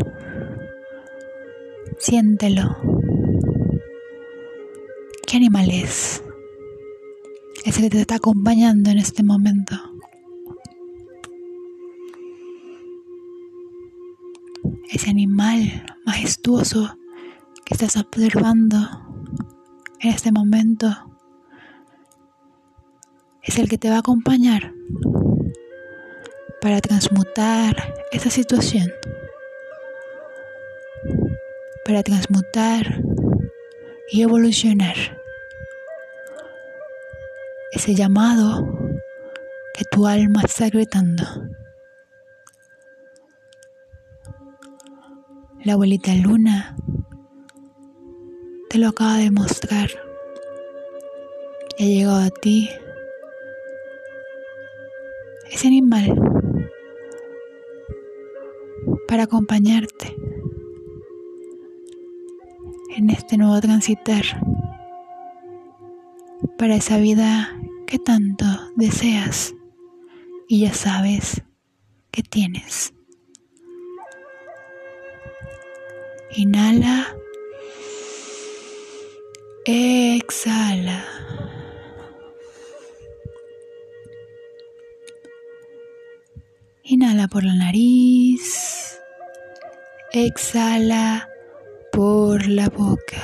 Siéntelo. 1.98 2.76
¿Qué 5.26 5.36
animal 5.36 5.70
es? 5.70 6.22
Ese 7.64 7.82
que 7.82 7.90
te 7.90 8.00
está 8.00 8.16
acompañando 8.16 8.90
en 8.90 8.98
este 8.98 9.22
momento. 9.22 9.74
Ese 14.88 15.10
animal 15.10 15.84
majestuoso 16.06 16.96
que 17.64 17.74
estás 17.74 17.96
observando 17.96 18.76
en 20.00 20.10
este 20.10 20.30
momento 20.30 20.86
es 23.42 23.58
el 23.58 23.68
que 23.68 23.78
te 23.78 23.90
va 23.90 23.96
a 23.96 24.00
acompañar 24.00 24.72
para 26.66 26.80
transmutar 26.80 27.94
esa 28.10 28.28
situación, 28.28 28.92
para 31.84 32.02
transmutar 32.02 33.04
y 34.10 34.22
evolucionar. 34.22 34.96
Ese 37.70 37.94
llamado 37.94 38.66
que 39.74 39.84
tu 39.84 40.08
alma 40.08 40.42
está 40.44 40.68
gritando. 40.68 41.22
La 45.62 45.74
abuelita 45.74 46.16
luna 46.16 46.74
te 48.70 48.78
lo 48.78 48.88
acaba 48.88 49.18
de 49.18 49.30
mostrar. 49.30 49.88
Ha 51.78 51.84
llegado 51.84 52.22
a 52.22 52.30
ti 52.30 52.68
ese 55.52 55.68
animal 55.68 56.36
para 59.08 59.24
acompañarte 59.24 60.16
en 62.96 63.10
este 63.10 63.36
nuevo 63.36 63.60
transitar 63.60 64.24
para 66.58 66.76
esa 66.76 66.98
vida 66.98 67.56
que 67.86 67.98
tanto 67.98 68.46
deseas 68.74 69.54
y 70.48 70.60
ya 70.60 70.72
sabes 70.72 71.42
que 72.10 72.22
tienes. 72.22 72.92
Inhala. 76.36 77.16
Exhala. 79.64 81.04
Inhala 86.84 87.26
por 87.28 87.42
la 87.42 87.54
nariz. 87.54 88.75
Exhala 90.18 91.28
por 91.92 92.48
la 92.48 92.70
boca. 92.70 93.22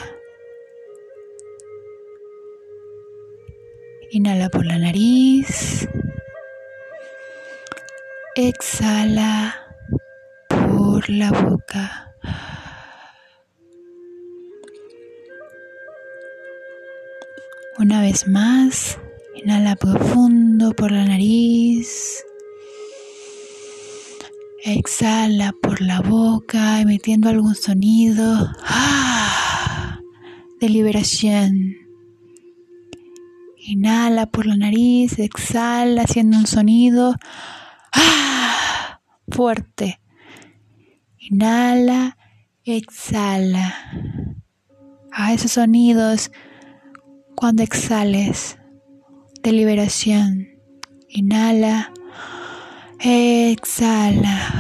Inhala 4.11 4.51
por 4.51 4.67
la 4.67 4.77
nariz. 4.77 5.89
Exhala 8.35 9.75
por 10.49 11.09
la 11.09 11.31
boca. 11.31 12.15
Una 17.79 18.03
vez 18.03 18.29
más, 18.29 18.99
inhala 19.35 19.77
profundo 19.77 20.73
por 20.73 20.93
la 20.93 21.07
nariz. 21.07 22.23
Exhala 24.65 25.53
por 25.61 25.81
la 25.81 26.01
boca, 26.01 26.81
emitiendo 26.81 27.29
algún 27.29 27.57
sonido 27.57 28.49
¡ah! 28.63 29.99
de 30.61 30.69
liberación. 30.69 31.75
Inhala 33.57 34.27
por 34.27 34.47
la 34.47 34.57
nariz, 34.57 35.19
exhala 35.19 36.03
haciendo 36.03 36.39
un 36.39 36.47
sonido 36.47 37.17
¡ah! 37.93 39.01
fuerte. 39.29 40.01
Inhala, 41.19 42.17
exhala. 42.63 43.75
A 45.11 45.33
esos 45.33 45.51
sonidos 45.51 46.31
cuando 47.35 47.65
exhales 47.65 48.59
de 49.43 49.51
liberación. 49.51 50.47
Inhala, 51.09 51.93
exhala. 53.03 54.53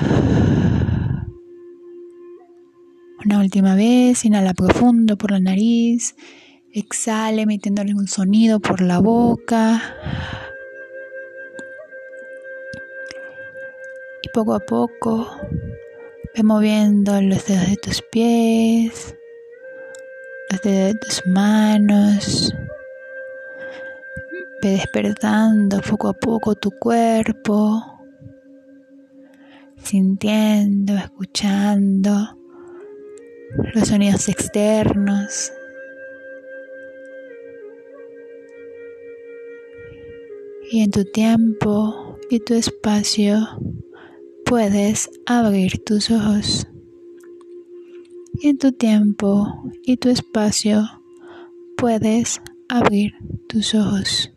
Una 3.24 3.38
última 3.38 3.74
vez, 3.76 4.24
inhala 4.24 4.52
profundo 4.52 5.16
por 5.16 5.30
la 5.30 5.40
nariz, 5.40 6.16
exhala 6.72 7.42
emitiendo 7.42 7.82
algún 7.82 8.08
sonido 8.08 8.58
por 8.60 8.80
la 8.80 8.98
boca. 8.98 9.80
Y 14.22 14.28
poco 14.30 14.54
a 14.54 14.60
poco 14.60 15.36
ve 16.34 16.42
moviendo 16.42 17.20
los 17.20 17.46
dedos 17.46 17.68
de 17.68 17.76
tus 17.76 18.02
pies, 18.02 19.14
los 20.50 20.60
dedos 20.62 20.94
de 20.94 20.98
tus 20.98 21.26
manos, 21.26 22.54
Ve 24.62 24.74
despertando 24.74 25.80
poco 25.80 26.08
a 26.08 26.12
poco 26.12 26.54
tu 26.54 26.70
cuerpo, 26.70 27.91
sintiendo, 29.82 30.96
escuchando 30.96 32.38
los 33.74 33.88
sonidos 33.88 34.28
externos. 34.28 35.52
Y 40.70 40.82
en 40.82 40.90
tu 40.90 41.04
tiempo 41.04 42.18
y 42.30 42.40
tu 42.40 42.54
espacio 42.54 43.36
puedes 44.46 45.10
abrir 45.26 45.84
tus 45.84 46.10
ojos. 46.10 46.66
Y 48.40 48.48
en 48.48 48.58
tu 48.58 48.72
tiempo 48.72 49.46
y 49.84 49.98
tu 49.98 50.08
espacio 50.08 50.82
puedes 51.76 52.40
abrir 52.68 53.12
tus 53.48 53.74
ojos. 53.74 54.31